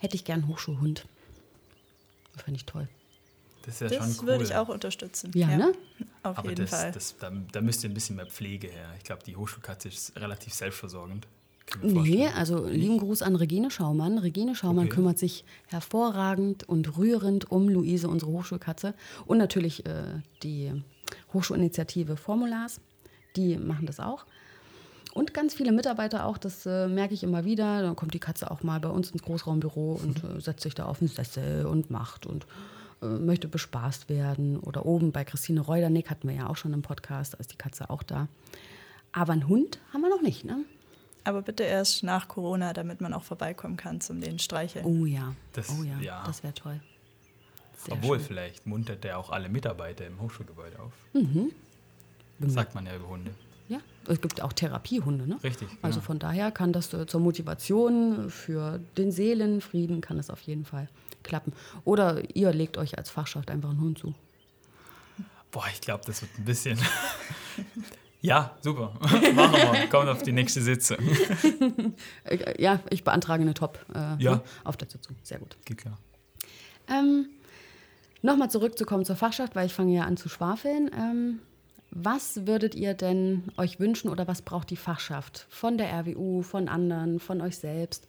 hätte 0.02 0.16
ich 0.16 0.24
gern 0.24 0.40
einen 0.40 0.48
Hochschulhund. 0.48 1.06
Das 2.34 2.42
fände 2.42 2.56
ich 2.56 2.66
toll. 2.66 2.88
Das 3.64 3.74
ist 3.74 3.80
ja 3.80 3.88
das 3.88 3.98
schon 3.98 4.24
cool. 4.24 4.26
würde 4.26 4.44
ich 4.44 4.54
auch 4.56 4.68
unterstützen. 4.68 5.30
Ja, 5.34 5.50
ja. 5.50 5.56
ne? 5.56 5.72
Auf 6.24 6.38
Aber 6.38 6.48
jeden 6.48 6.62
das, 6.62 6.70
Fall. 6.70 6.90
Das, 6.90 7.16
da, 7.18 7.30
da 7.30 7.60
müsste 7.60 7.86
ein 7.86 7.94
bisschen 7.94 8.16
mehr 8.16 8.26
Pflege 8.26 8.66
her. 8.68 8.92
Ich 8.98 9.04
glaube, 9.04 9.22
die 9.22 9.36
Hochschulkatze 9.36 9.88
ist 9.88 10.16
relativ 10.16 10.52
selbstversorgend. 10.52 11.28
Nee, 11.82 12.28
also 12.36 12.66
lieben 12.66 12.98
Gruß 12.98 13.22
an 13.22 13.36
Regine 13.36 13.70
Schaumann. 13.70 14.18
Regine 14.18 14.54
Schaumann 14.54 14.86
okay. 14.86 14.96
kümmert 14.96 15.18
sich 15.18 15.44
hervorragend 15.66 16.68
und 16.68 16.98
rührend 16.98 17.50
um 17.50 17.68
Luise, 17.68 18.08
unsere 18.08 18.30
Hochschulkatze. 18.32 18.94
Und 19.26 19.38
natürlich 19.38 19.86
äh, 19.86 20.20
die 20.42 20.72
Hochschulinitiative 21.32 22.16
Formulars. 22.16 22.80
Die 23.36 23.56
machen 23.56 23.86
das 23.86 24.00
auch. 24.00 24.26
Und 25.14 25.34
ganz 25.34 25.54
viele 25.54 25.72
Mitarbeiter 25.72 26.24
auch, 26.24 26.38
das 26.38 26.64
äh, 26.64 26.88
merke 26.88 27.14
ich 27.14 27.22
immer 27.22 27.44
wieder. 27.44 27.82
Dann 27.82 27.96
kommt 27.96 28.14
die 28.14 28.18
Katze 28.18 28.50
auch 28.50 28.62
mal 28.62 28.80
bei 28.80 28.88
uns 28.88 29.10
ins 29.10 29.22
Großraumbüro 29.22 30.00
und 30.02 30.24
äh, 30.24 30.40
setzt 30.40 30.62
sich 30.62 30.74
da 30.74 30.86
auf 30.86 31.00
den 31.00 31.08
Sessel 31.08 31.66
und 31.66 31.90
macht 31.90 32.26
und 32.26 32.46
äh, 33.02 33.06
möchte 33.06 33.46
bespaßt 33.48 34.08
werden. 34.08 34.58
Oder 34.58 34.86
oben 34.86 35.12
bei 35.12 35.24
Christine 35.24 35.60
Reudernick 35.60 36.10
hatten 36.10 36.28
wir 36.28 36.34
ja 36.34 36.46
auch 36.48 36.56
schon 36.56 36.72
im 36.72 36.82
Podcast, 36.82 37.34
da 37.34 37.38
ist 37.38 37.52
die 37.52 37.58
Katze 37.58 37.90
auch 37.90 38.02
da. 38.02 38.28
Aber 39.12 39.34
einen 39.34 39.48
Hund 39.48 39.80
haben 39.92 40.00
wir 40.00 40.08
noch 40.08 40.22
nicht, 40.22 40.44
ne? 40.44 40.64
Aber 41.24 41.42
bitte 41.42 41.62
erst 41.62 42.02
nach 42.02 42.28
Corona, 42.28 42.72
damit 42.72 43.00
man 43.00 43.14
auch 43.14 43.22
vorbeikommen 43.22 43.76
kann 43.76 44.00
zum 44.00 44.20
den 44.20 44.38
Streicheln. 44.38 44.84
Oh 44.84 45.06
ja, 45.06 45.34
das, 45.52 45.70
oh 45.70 45.82
ja, 45.82 45.98
ja. 46.00 46.24
das 46.26 46.42
wäre 46.42 46.54
toll. 46.54 46.80
Sehr 47.84 47.94
Obwohl, 47.94 48.18
schön. 48.18 48.28
vielleicht 48.28 48.66
muntert 48.66 49.04
der 49.04 49.18
auch 49.18 49.30
alle 49.30 49.48
Mitarbeiter 49.48 50.06
im 50.06 50.20
Hochschulgebäude 50.20 50.78
auf. 50.78 50.92
Mhm. 51.12 51.52
Das 52.38 52.52
sagt 52.54 52.74
man 52.74 52.86
ja 52.86 52.96
über 52.96 53.08
Hunde. 53.08 53.32
Ja, 53.68 53.78
es 54.06 54.20
gibt 54.20 54.40
auch 54.40 54.52
Therapiehunde, 54.52 55.26
ne? 55.26 55.38
Richtig. 55.42 55.68
Genau. 55.68 55.80
Also 55.82 56.00
von 56.00 56.18
daher 56.18 56.50
kann 56.50 56.72
das 56.72 56.92
äh, 56.92 57.06
zur 57.06 57.20
Motivation 57.20 58.30
für 58.30 58.80
den 58.96 59.12
Seelenfrieden 59.12 60.00
kann 60.00 60.16
das 60.16 60.28
auf 60.30 60.40
jeden 60.42 60.64
Fall 60.64 60.88
klappen. 61.22 61.52
Oder 61.84 62.36
ihr 62.36 62.52
legt 62.52 62.76
euch 62.78 62.98
als 62.98 63.10
Fachschaft 63.10 63.50
einfach 63.50 63.70
einen 63.70 63.80
Hund 63.80 63.98
zu. 63.98 64.14
Boah, 65.52 65.64
ich 65.72 65.80
glaube, 65.80 66.04
das 66.06 66.22
wird 66.22 66.30
ein 66.38 66.44
bisschen. 66.44 66.78
ja, 68.22 68.56
super. 68.60 68.94
Machen 69.00 69.52
wir. 69.52 69.88
Kommt 69.90 70.08
auf 70.08 70.22
die 70.22 70.32
nächste 70.32 70.62
Sitzung. 70.62 70.98
ja, 72.58 72.80
ich 72.88 73.04
beantrage 73.04 73.42
eine 73.42 73.54
Top 73.54 73.84
äh, 73.94 74.22
ja. 74.22 74.36
Ne, 74.36 74.42
auf 74.64 74.76
der 74.76 74.88
Sitzung. 74.88 75.16
Sehr 75.22 75.38
gut. 75.38 75.56
Geht 75.64 75.78
klar. 75.78 75.98
Ähm, 76.88 77.26
Nochmal 78.22 78.50
zurückzukommen 78.50 79.04
zur 79.04 79.16
Fachschaft, 79.16 79.56
weil 79.56 79.66
ich 79.66 79.74
fange 79.74 79.94
ja 79.94 80.04
an 80.04 80.16
zu 80.16 80.28
schwafeln. 80.28 80.90
Ähm, 80.96 81.40
was 81.90 82.46
würdet 82.46 82.76
ihr 82.76 82.94
denn 82.94 83.42
euch 83.56 83.80
wünschen 83.80 84.08
oder 84.08 84.28
was 84.28 84.42
braucht 84.42 84.70
die 84.70 84.76
Fachschaft 84.76 85.46
von 85.50 85.76
der 85.76 85.92
RWU, 85.92 86.42
von 86.42 86.68
anderen, 86.68 87.18
von 87.18 87.40
euch 87.40 87.58
selbst, 87.58 88.06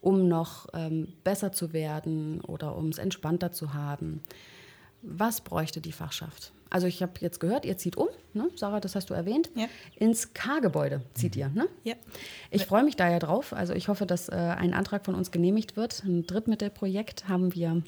um 0.00 0.28
noch 0.28 0.68
ähm, 0.72 1.12
besser 1.24 1.50
zu 1.50 1.72
werden 1.72 2.40
oder 2.42 2.76
um 2.76 2.88
es 2.88 2.98
entspannter 2.98 3.50
zu 3.50 3.74
haben? 3.74 4.22
Was 5.06 5.40
bräuchte 5.40 5.80
die 5.80 5.92
Fachschaft? 5.92 6.52
Also 6.68 6.86
ich 6.88 7.00
habe 7.00 7.12
jetzt 7.20 7.38
gehört, 7.38 7.64
ihr 7.64 7.76
zieht 7.78 7.96
um, 7.96 8.08
ne? 8.34 8.48
Sarah, 8.56 8.80
das 8.80 8.96
hast 8.96 9.08
du 9.10 9.14
erwähnt. 9.14 9.50
Ja. 9.54 9.66
Ins 9.94 10.34
K-Gebäude 10.34 11.00
zieht 11.14 11.36
ihr, 11.36 11.48
ne? 11.48 11.68
Ja. 11.84 11.94
Ich 12.50 12.66
freue 12.66 12.82
mich 12.82 12.96
da 12.96 13.08
ja 13.08 13.20
drauf. 13.20 13.52
Also 13.52 13.72
ich 13.72 13.88
hoffe, 13.88 14.04
dass 14.04 14.28
äh, 14.28 14.34
ein 14.34 14.74
Antrag 14.74 15.04
von 15.04 15.14
uns 15.14 15.30
genehmigt 15.30 15.76
wird. 15.76 16.02
Ein 16.04 16.26
Drittmittelprojekt 16.26 17.28
haben 17.28 17.54
wir 17.54 17.82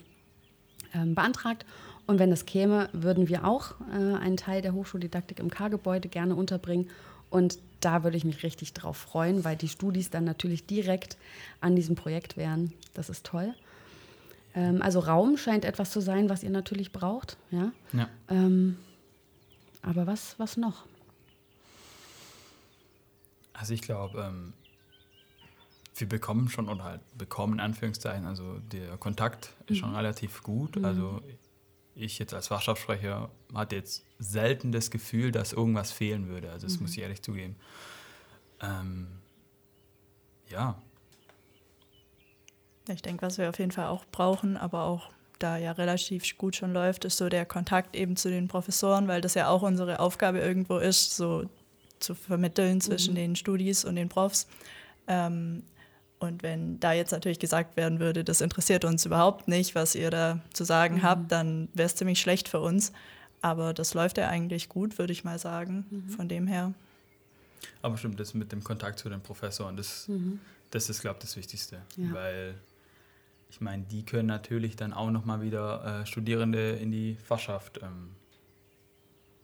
ähm, 0.93 1.13
beantragt. 1.13 1.65
Und 2.07 2.19
wenn 2.19 2.29
das 2.29 2.45
käme, 2.45 2.89
würden 2.93 3.27
wir 3.27 3.45
auch 3.45 3.75
äh, 3.91 4.15
einen 4.15 4.37
Teil 4.37 4.61
der 4.61 4.73
Hochschuldidaktik 4.73 5.39
im 5.39 5.51
K-Gebäude 5.51 6.07
gerne 6.07 6.35
unterbringen. 6.35 6.89
Und 7.29 7.59
da 7.81 8.03
würde 8.03 8.17
ich 8.17 8.25
mich 8.25 8.43
richtig 8.43 8.73
drauf 8.73 8.97
freuen, 8.97 9.43
weil 9.43 9.55
die 9.55 9.67
Studis 9.67 10.09
dann 10.09 10.23
natürlich 10.23 10.65
direkt 10.65 11.17
an 11.61 11.75
diesem 11.75 11.95
Projekt 11.95 12.37
wären. 12.37 12.73
Das 12.93 13.09
ist 13.09 13.25
toll. 13.25 13.53
Ähm, 14.59 14.81
also 14.81 14.99
Raum 14.99 15.37
scheint 15.37 15.63
etwas 15.63 15.91
zu 15.91 16.01
sein, 16.01 16.29
was 16.29 16.43
ihr 16.43 16.49
natürlich 16.49 16.91
braucht. 16.91 17.37
Ja. 17.49 17.71
Ja. 17.93 18.09
Ähm, 18.27 18.77
aber 19.81 20.05
was, 20.05 20.37
was 20.37 20.57
noch? 20.57 20.85
Also 23.53 23.73
ich 23.73 23.81
glaube, 23.81 24.19
ähm, 24.21 24.53
wir 25.95 26.09
bekommen 26.09 26.49
schon, 26.49 26.67
oder 26.67 26.83
halt 26.83 27.01
bekommen 27.17 27.53
in 27.53 27.59
Anführungszeichen, 27.61 28.25
also 28.25 28.59
der 28.71 28.97
Kontakt 28.97 29.53
ist 29.67 29.77
schon 29.77 29.95
relativ 29.95 30.43
gut. 30.43 30.83
Also 30.83 31.21
ich 31.95 32.19
jetzt 32.19 32.33
als 32.33 32.47
Fachschaftssprecher 32.47 33.29
hatte 33.53 33.75
jetzt 33.75 34.05
selten 34.17 34.71
das 34.71 34.91
Gefühl, 34.91 35.31
dass 35.31 35.53
irgendwas 35.53 35.91
fehlen 35.91 36.27
würde. 36.27 36.51
Also 36.51 36.67
das 36.67 36.79
muss 36.79 36.91
ich 36.91 36.99
ehrlich 36.99 37.21
zugeben. 37.21 37.55
Ähm, 38.61 39.07
ja, 40.49 40.81
Ich 42.89 43.01
denke, 43.01 43.21
was 43.21 43.37
wir 43.37 43.49
auf 43.49 43.59
jeden 43.59 43.71
Fall 43.71 43.87
auch 43.87 44.05
brauchen, 44.11 44.57
aber 44.57 44.83
auch 44.83 45.09
da 45.39 45.57
ja 45.57 45.71
relativ 45.71 46.37
gut 46.37 46.55
schon 46.55 46.73
läuft, 46.73 47.05
ist 47.05 47.17
so 47.17 47.29
der 47.29 47.45
Kontakt 47.45 47.95
eben 47.95 48.15
zu 48.15 48.29
den 48.29 48.47
Professoren, 48.47 49.07
weil 49.07 49.21
das 49.21 49.33
ja 49.33 49.47
auch 49.47 49.61
unsere 49.61 49.99
Aufgabe 49.99 50.39
irgendwo 50.39 50.77
ist, 50.77 51.15
so 51.15 51.49
zu 51.99 52.15
vermitteln 52.15 52.81
zwischen 52.81 53.15
den 53.15 53.35
Studis 53.35 53.85
und 53.85 53.95
den 53.95 54.09
Profs. 54.09 54.47
Ähm, 55.07 55.63
und 56.19 56.43
wenn 56.43 56.79
da 56.81 56.91
jetzt 56.91 57.11
natürlich 57.11 57.39
gesagt 57.39 57.77
werden 57.77 57.99
würde, 57.99 58.25
das 58.25 58.41
interessiert 58.41 58.83
uns 58.83 59.05
überhaupt 59.05 59.47
nicht, 59.47 59.73
was 59.75 59.95
ihr 59.95 60.09
da 60.09 60.39
zu 60.53 60.65
sagen 60.65 61.01
habt, 61.01 61.31
dann 61.31 61.69
wäre 61.73 61.85
es 61.85 61.95
ziemlich 61.95 62.19
schlecht 62.19 62.49
für 62.49 62.59
uns. 62.59 62.91
Aber 63.41 63.73
das 63.73 63.93
läuft 63.93 64.17
ja 64.17 64.27
eigentlich 64.27 64.67
gut, 64.67 64.97
würde 64.97 65.13
ich 65.13 65.23
mal 65.23 65.39
sagen. 65.39 65.85
Von 66.15 66.27
dem 66.27 66.45
her. 66.45 66.73
aber 67.81 67.95
stimmt, 67.95 68.19
das 68.19 68.33
mit 68.33 68.51
dem 68.51 68.63
Kontakt 68.63 68.99
zu 68.99 69.07
den 69.07 69.21
Professoren, 69.21 69.77
das, 69.77 70.09
das 70.71 70.89
ist, 70.89 70.99
glaube 70.99 71.19
ich, 71.19 71.25
das 71.25 71.37
Wichtigste. 71.37 71.81
Ja. 71.95 72.13
Weil 72.13 72.55
ich 73.49 73.61
meine, 73.61 73.83
die 73.83 74.03
können 74.03 74.27
natürlich 74.27 74.75
dann 74.75 74.93
auch 74.93 75.09
nochmal 75.11 75.41
wieder 75.41 76.01
äh, 76.01 76.05
Studierende 76.05 76.71
in 76.71 76.91
die 76.91 77.15
Fachschaft 77.15 77.79
ähm, 77.81 78.15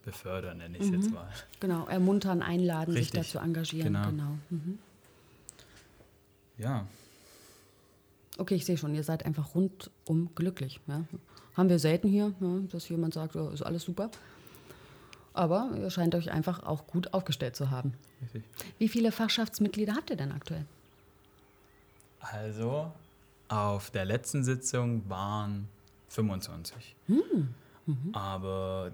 befördern, 0.04 0.58
nenne 0.58 0.76
ich 0.78 0.84
es 0.84 0.90
jetzt 0.90 1.10
mal. 1.10 1.28
Genau, 1.60 1.86
ermuntern, 1.86 2.42
einladen, 2.42 2.92
sich 2.92 3.06
Richtig, 3.12 3.32
da 3.32 3.38
zu 3.40 3.44
engagieren. 3.44 3.92
genau. 3.92 4.08
genau. 4.10 4.38
Mhm. 4.50 4.78
Ja, 6.58 6.86
Okay, 8.38 8.54
ich 8.54 8.66
sehe 8.66 8.76
schon, 8.76 8.94
ihr 8.94 9.02
seid 9.02 9.24
einfach 9.24 9.54
rundum 9.54 10.34
glücklich. 10.34 10.80
Ja. 10.86 11.04
Haben 11.54 11.68
wir 11.70 11.78
selten 11.78 12.08
hier, 12.08 12.34
ja, 12.38 12.58
dass 12.70 12.88
jemand 12.88 13.14
sagt, 13.14 13.34
ja, 13.34 13.50
ist 13.50 13.62
alles 13.62 13.82
super. 13.82 14.10
Aber 15.32 15.70
ihr 15.76 15.90
scheint 15.90 16.14
euch 16.14 16.30
einfach 16.30 16.62
auch 16.64 16.86
gut 16.86 17.14
aufgestellt 17.14 17.56
zu 17.56 17.70
haben. 17.70 17.94
richtig. 18.22 18.44
Wie 18.78 18.88
viele 18.88 19.12
Fachschaftsmitglieder 19.12 19.94
habt 19.94 20.10
ihr 20.10 20.16
denn 20.16 20.32
aktuell? 20.32 20.66
Also, 22.20 22.92
auf 23.48 23.90
der 23.90 24.04
letzten 24.04 24.44
Sitzung 24.44 25.08
waren 25.08 25.68
25. 26.08 26.94
Hm, 27.06 27.54
Aber 28.12 28.92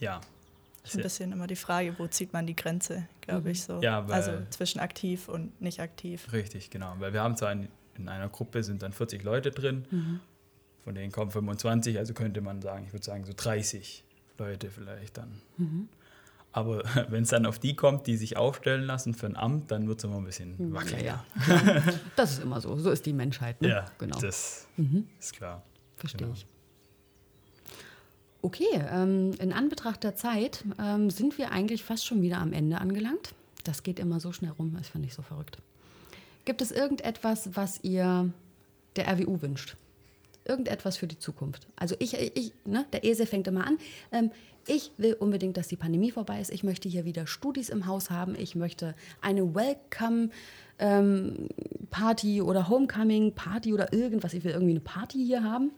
ja. 0.00 0.20
Ist 0.84 0.96
ein 0.96 1.02
bisschen 1.02 1.32
immer 1.32 1.46
die 1.46 1.56
Frage, 1.56 1.94
wo 1.98 2.06
zieht 2.08 2.32
man 2.34 2.46
die 2.46 2.54
Grenze, 2.56 3.08
glaube 3.22 3.50
ich 3.52 3.62
so. 3.62 3.80
Ja, 3.80 4.06
weil- 4.06 4.14
also 4.16 4.32
zwischen 4.50 4.80
aktiv 4.80 5.28
und 5.28 5.58
nicht 5.60 5.80
aktiv. 5.80 6.30
Richtig, 6.32 6.68
genau. 6.70 6.94
Weil 6.98 7.12
wir 7.14 7.22
haben 7.22 7.36
zwar 7.36 7.52
in, 7.52 7.68
in 7.96 8.08
einer 8.08 8.28
Gruppe 8.28 8.62
sind 8.62 8.82
dann 8.82 8.92
40 8.92 9.22
Leute 9.22 9.50
drin, 9.50 9.86
Mhm. 9.90 10.20
von 10.82 10.94
denen 10.94 11.10
kommen 11.10 11.30
25, 11.30 11.96
also 11.98 12.12
könnte 12.12 12.42
man 12.42 12.60
sagen, 12.60 12.84
ich 12.86 12.92
würde 12.92 13.04
sagen 13.04 13.24
so 13.24 13.32
30 13.34 14.04
Leute 14.36 14.68
vielleicht 14.70 15.16
dann. 15.16 15.40
Mhm. 16.54 16.58
Aber 16.58 16.82
wenn 17.08 17.24
es 17.24 17.30
dann 17.30 17.46
auf 17.46 17.58
die 17.58 17.74
kommt, 17.74 18.06
die 18.06 18.16
sich 18.16 18.36
aufstellen 18.36 18.84
lassen 18.84 19.14
für 19.14 19.26
ein 19.26 19.36
Amt, 19.36 19.70
dann 19.70 19.88
wird 19.88 19.98
es 19.98 20.04
immer 20.04 20.16
ein 20.16 20.24
bisschen 20.24 20.72
wackeliger. 20.72 21.24
Mhm. 21.34 21.52
Ja, 21.52 21.74
ja. 21.74 21.82
Das 22.16 22.32
ist 22.32 22.42
immer 22.42 22.60
so. 22.60 22.76
So 22.78 22.90
ist 22.90 23.04
die 23.06 23.12
Menschheit. 23.12 23.60
Ne? 23.60 23.68
Ja, 23.68 23.86
genau. 23.98 24.18
das 24.20 24.68
ist 25.18 25.32
klar. 25.34 25.62
Verstehe 25.96 26.26
genau. 26.26 26.34
ich. 26.34 26.46
Okay, 28.42 28.84
ähm, 28.90 29.30
in 29.38 29.54
Anbetracht 29.54 30.04
der 30.04 30.16
Zeit 30.16 30.64
ähm, 30.78 31.08
sind 31.08 31.38
wir 31.38 31.50
eigentlich 31.50 31.82
fast 31.82 32.04
schon 32.04 32.20
wieder 32.20 32.38
am 32.38 32.52
Ende 32.52 32.78
angelangt. 32.78 33.34
Das 33.64 33.82
geht 33.82 33.98
immer 33.98 34.20
so 34.20 34.32
schnell 34.32 34.50
rum, 34.50 34.74
das 34.76 34.88
finde 34.88 35.08
ich 35.08 35.14
so 35.14 35.22
verrückt. 35.22 35.56
Gibt 36.44 36.60
es 36.60 36.70
irgendetwas, 36.70 37.48
was 37.54 37.82
ihr 37.82 38.30
der 38.96 39.08
RWU 39.08 39.40
wünscht? 39.40 39.76
Irgendetwas 40.44 40.96
für 40.96 41.06
die 41.06 41.18
Zukunft? 41.18 41.66
Also 41.76 41.96
ich, 41.98 42.14
ich 42.14 42.52
ne, 42.64 42.84
der 42.92 43.04
Esel 43.04 43.26
fängt 43.26 43.46
immer 43.46 43.66
an. 43.66 43.78
Ähm, 44.12 44.30
ich 44.66 44.92
will 44.96 45.14
unbedingt, 45.14 45.56
dass 45.56 45.68
die 45.68 45.76
Pandemie 45.76 46.10
vorbei 46.10 46.40
ist. 46.40 46.50
Ich 46.50 46.64
möchte 46.64 46.88
hier 46.88 47.04
wieder 47.04 47.26
Studis 47.26 47.68
im 47.68 47.86
Haus 47.86 48.10
haben. 48.10 48.34
Ich 48.38 48.54
möchte 48.54 48.94
eine 49.20 49.54
Welcome 49.54 50.30
ähm, 50.78 51.48
Party 51.90 52.42
oder 52.42 52.68
Homecoming 52.68 53.34
Party 53.34 53.72
oder 53.72 53.92
irgendwas. 53.92 54.34
Ich 54.34 54.44
will 54.44 54.52
irgendwie 54.52 54.72
eine 54.72 54.80
Party 54.80 55.24
hier 55.24 55.42
haben. 55.44 55.70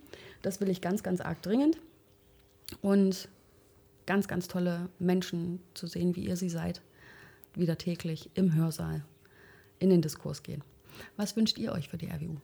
Das 0.42 0.60
will 0.60 0.68
ich 0.68 0.80
ganz, 0.80 1.02
ganz 1.02 1.20
arg 1.20 1.42
dringend. 1.42 1.78
Und 2.82 3.28
ganz, 4.06 4.28
ganz 4.28 4.48
tolle 4.48 4.88
Menschen 4.98 5.60
zu 5.74 5.86
sehen, 5.86 6.16
wie 6.16 6.26
ihr 6.26 6.36
sie 6.36 6.48
seid, 6.48 6.80
wieder 7.54 7.78
täglich 7.78 8.30
im 8.34 8.54
Hörsaal 8.54 9.04
in 9.78 9.90
den 9.90 10.02
Diskurs 10.02 10.42
gehen. 10.42 10.62
Was 11.16 11.36
wünscht 11.36 11.58
ihr 11.58 11.72
euch 11.72 11.88
für 11.88 11.98
die 11.98 12.06
RWU? 12.06 12.36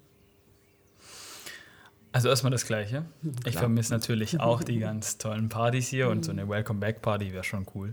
Also 2.13 2.29
erstmal 2.29 2.51
das 2.51 2.67
Gleiche. 2.67 3.05
Ich 3.47 3.57
vermisse 3.57 3.93
natürlich 3.93 4.39
auch 4.41 4.63
die 4.63 4.79
ganz 4.79 5.19
tollen 5.19 5.49
Partys 5.49 5.89
hier 5.89 6.09
und 6.09 6.25
so 6.25 6.31
eine 6.31 6.49
Welcome 6.49 6.81
Back 6.81 7.03
Party 7.03 7.33
wäre 7.33 7.45
schon 7.45 7.67
cool. 7.75 7.93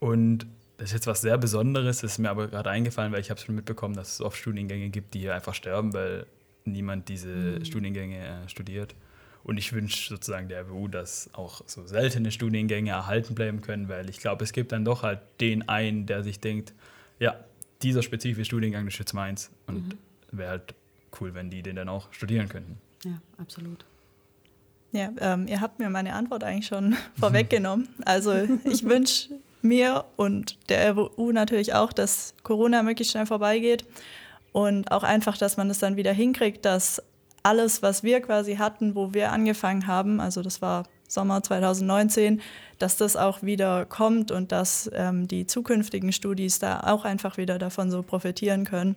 Und 0.00 0.46
das 0.76 0.90
ist 0.90 0.92
jetzt 0.92 1.06
was 1.06 1.22
sehr 1.22 1.38
Besonderes, 1.38 2.02
das 2.02 2.12
ist 2.12 2.18
mir 2.18 2.28
aber 2.28 2.48
gerade 2.48 2.68
eingefallen, 2.68 3.12
weil 3.12 3.20
ich 3.20 3.30
habe 3.30 3.40
schon 3.40 3.54
mitbekommen, 3.54 3.94
dass 3.94 4.14
es 4.14 4.20
oft 4.20 4.36
Studiengänge 4.36 4.90
gibt, 4.90 5.14
die 5.14 5.20
hier 5.20 5.34
einfach 5.34 5.54
sterben, 5.54 5.94
weil 5.94 6.26
niemand 6.66 7.08
diese 7.08 7.64
Studiengänge 7.64 8.18
äh, 8.18 8.48
studiert. 8.48 8.94
Und 9.42 9.58
ich 9.58 9.72
wünsche 9.72 10.08
sozusagen 10.08 10.48
der 10.48 10.62
RWU, 10.62 10.88
dass 10.88 11.30
auch 11.32 11.62
so 11.66 11.86
seltene 11.86 12.32
Studiengänge 12.32 12.90
erhalten 12.90 13.34
bleiben 13.34 13.62
können, 13.62 13.88
weil 13.88 14.10
ich 14.10 14.18
glaube, 14.18 14.42
es 14.42 14.52
gibt 14.52 14.72
dann 14.72 14.84
doch 14.84 15.02
halt 15.04 15.20
den 15.40 15.68
einen, 15.68 16.04
der 16.04 16.24
sich 16.24 16.40
denkt, 16.40 16.74
ja, 17.20 17.36
dieser 17.80 18.02
spezifische 18.02 18.44
Studiengang 18.44 18.86
ist 18.88 18.98
jetzt 18.98 19.12
meins. 19.12 19.50
Und 19.68 19.96
wäre 20.32 20.50
halt 20.50 20.74
cool, 21.20 21.34
wenn 21.34 21.48
die 21.48 21.62
den 21.62 21.76
dann 21.76 21.88
auch 21.88 22.12
studieren 22.12 22.48
könnten. 22.48 22.78
Ja, 23.06 23.20
absolut. 23.38 23.84
Ja, 24.90 25.10
ähm, 25.20 25.46
ihr 25.46 25.60
habt 25.60 25.78
mir 25.78 25.90
meine 25.90 26.14
Antwort 26.14 26.42
eigentlich 26.42 26.66
schon 26.66 26.96
vorweggenommen. 27.20 27.88
Also 28.04 28.32
ich 28.64 28.84
wünsche 28.84 29.30
mir 29.62 30.04
und 30.16 30.58
der 30.68 30.90
RWU 30.90 31.32
natürlich 31.32 31.74
auch, 31.74 31.92
dass 31.92 32.34
Corona 32.42 32.82
möglichst 32.82 33.12
schnell 33.12 33.26
vorbeigeht 33.26 33.84
und 34.52 34.90
auch 34.90 35.02
einfach, 35.02 35.38
dass 35.38 35.56
man 35.56 35.70
es 35.70 35.78
dann 35.78 35.96
wieder 35.96 36.12
hinkriegt, 36.12 36.64
dass 36.64 37.02
alles, 37.42 37.82
was 37.82 38.02
wir 38.02 38.20
quasi 38.20 38.56
hatten, 38.56 38.96
wo 38.96 39.14
wir 39.14 39.30
angefangen 39.30 39.86
haben, 39.86 40.20
also 40.20 40.42
das 40.42 40.60
war 40.62 40.84
Sommer 41.08 41.42
2019, 41.42 42.40
dass 42.80 42.96
das 42.96 43.16
auch 43.16 43.42
wieder 43.42 43.84
kommt 43.84 44.32
und 44.32 44.50
dass 44.50 44.90
ähm, 44.92 45.28
die 45.28 45.46
zukünftigen 45.46 46.12
Studis 46.12 46.58
da 46.58 46.80
auch 46.80 47.04
einfach 47.04 47.36
wieder 47.36 47.58
davon 47.58 47.92
so 47.92 48.02
profitieren 48.02 48.64
können 48.64 48.96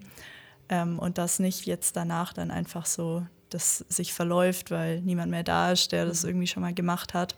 ähm, 0.69 0.97
und 0.97 1.19
dass 1.19 1.37
nicht 1.37 1.67
jetzt 1.67 1.95
danach 1.95 2.33
dann 2.33 2.49
einfach 2.49 2.87
so 2.87 3.23
das 3.49 3.85
sich 3.89 4.13
verläuft, 4.13 4.71
weil 4.71 5.01
niemand 5.01 5.31
mehr 5.31 5.43
da 5.43 5.71
ist, 5.71 5.91
der 5.91 6.05
das 6.05 6.23
irgendwie 6.23 6.47
schon 6.47 6.61
mal 6.61 6.73
gemacht 6.73 7.13
hat. 7.13 7.35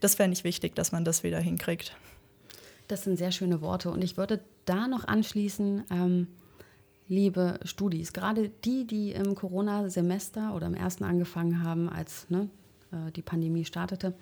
Das 0.00 0.14
fände 0.14 0.34
ich 0.36 0.44
wichtig, 0.44 0.74
dass 0.74 0.92
man 0.92 1.04
das 1.04 1.22
wieder 1.22 1.40
hinkriegt. 1.40 1.96
Das 2.88 3.04
sind 3.04 3.16
sehr 3.16 3.32
schöne 3.32 3.60
Worte. 3.60 3.90
Und 3.90 4.02
ich 4.02 4.16
würde 4.16 4.40
da 4.64 4.88
noch 4.88 5.06
anschließen, 5.06 5.84
ähm, 5.90 6.28
liebe 7.08 7.58
Studis, 7.64 8.12
gerade 8.12 8.50
die, 8.64 8.86
die 8.86 9.12
im 9.12 9.34
Corona-Semester 9.34 10.54
oder 10.54 10.66
im 10.66 10.74
ersten 10.74 11.04
angefangen 11.04 11.62
haben, 11.62 11.88
als 11.88 12.28
ne, 12.28 12.48
äh, 12.92 13.10
die 13.12 13.22
Pandemie 13.22 13.64
startete, 13.64 14.14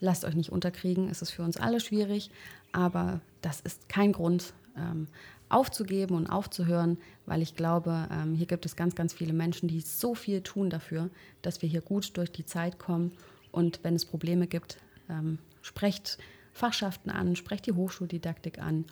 lasst 0.00 0.24
euch 0.24 0.34
nicht 0.34 0.50
unterkriegen. 0.50 1.08
Es 1.08 1.22
ist 1.22 1.30
für 1.30 1.42
uns 1.42 1.56
alle 1.56 1.80
schwierig, 1.80 2.30
aber 2.72 3.20
das 3.40 3.60
ist 3.60 3.88
kein 3.88 4.12
Grund, 4.12 4.52
ähm, 4.76 5.06
aufzugeben 5.54 6.16
und 6.16 6.26
aufzuhören, 6.26 6.98
weil 7.26 7.40
ich 7.40 7.54
glaube, 7.54 8.08
ähm, 8.10 8.34
hier 8.34 8.46
gibt 8.46 8.66
es 8.66 8.74
ganz, 8.74 8.96
ganz 8.96 9.12
viele 9.12 9.32
Menschen, 9.32 9.68
die 9.68 9.80
so 9.80 10.14
viel 10.14 10.42
tun 10.42 10.68
dafür, 10.68 11.10
dass 11.42 11.62
wir 11.62 11.68
hier 11.68 11.80
gut 11.80 12.16
durch 12.16 12.32
die 12.32 12.44
Zeit 12.44 12.78
kommen. 12.80 13.12
Und 13.52 13.78
wenn 13.84 13.94
es 13.94 14.04
Probleme 14.04 14.48
gibt, 14.48 14.78
ähm, 15.08 15.38
sprecht 15.62 16.18
Fachschaften 16.52 17.10
an, 17.10 17.36
sprecht 17.36 17.66
die 17.66 17.72
Hochschuldidaktik 17.72 18.58
an, 18.58 18.84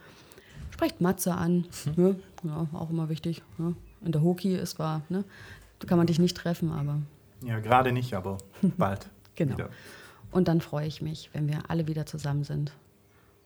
sprecht 0.71 1.01
Matze 1.01 1.35
an. 1.35 1.67
Ne? 1.97 2.17
Ja, 2.45 2.69
auch 2.73 2.91
immer 2.91 3.09
wichtig. 3.09 3.43
Ne? 3.59 3.75
In 4.05 4.13
der 4.13 4.23
Hoki 4.23 4.55
ist 4.55 4.77
zwar, 4.77 5.03
ne? 5.09 5.25
da 5.81 5.89
kann 5.89 5.99
man 5.99 6.07
dich 6.07 6.21
nicht 6.21 6.37
treffen, 6.37 6.71
aber 6.71 7.03
Ja, 7.45 7.59
gerade 7.59 7.91
nicht, 7.91 8.15
aber 8.15 8.39
bald. 8.79 9.09
Genau. 9.35 9.55
Wieder. 9.55 9.71
Und 10.31 10.47
dann 10.47 10.61
freue 10.61 10.87
ich 10.87 11.03
mich, 11.03 11.31
wenn 11.33 11.49
wir 11.49 11.69
alle 11.71 11.89
wieder 11.89 12.07
zusammen 12.07 12.45
sind. 12.45 12.73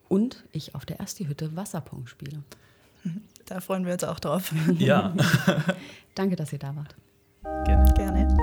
Und 0.08 0.44
ich 0.52 0.74
auf 0.74 0.84
der 0.84 1.00
ersten 1.00 1.26
Hütte 1.26 1.56
Wasserpong 1.56 2.06
spiele. 2.06 2.42
Da 3.46 3.60
freuen 3.60 3.86
wir 3.86 3.92
uns 3.92 4.04
auch 4.04 4.18
drauf. 4.18 4.52
Ja, 4.78 5.14
Danke, 6.14 6.36
dass 6.36 6.52
ihr 6.52 6.58
da 6.58 6.74
wart. 6.74 6.94
gerne. 7.64 7.92
Gerne. 7.94 8.36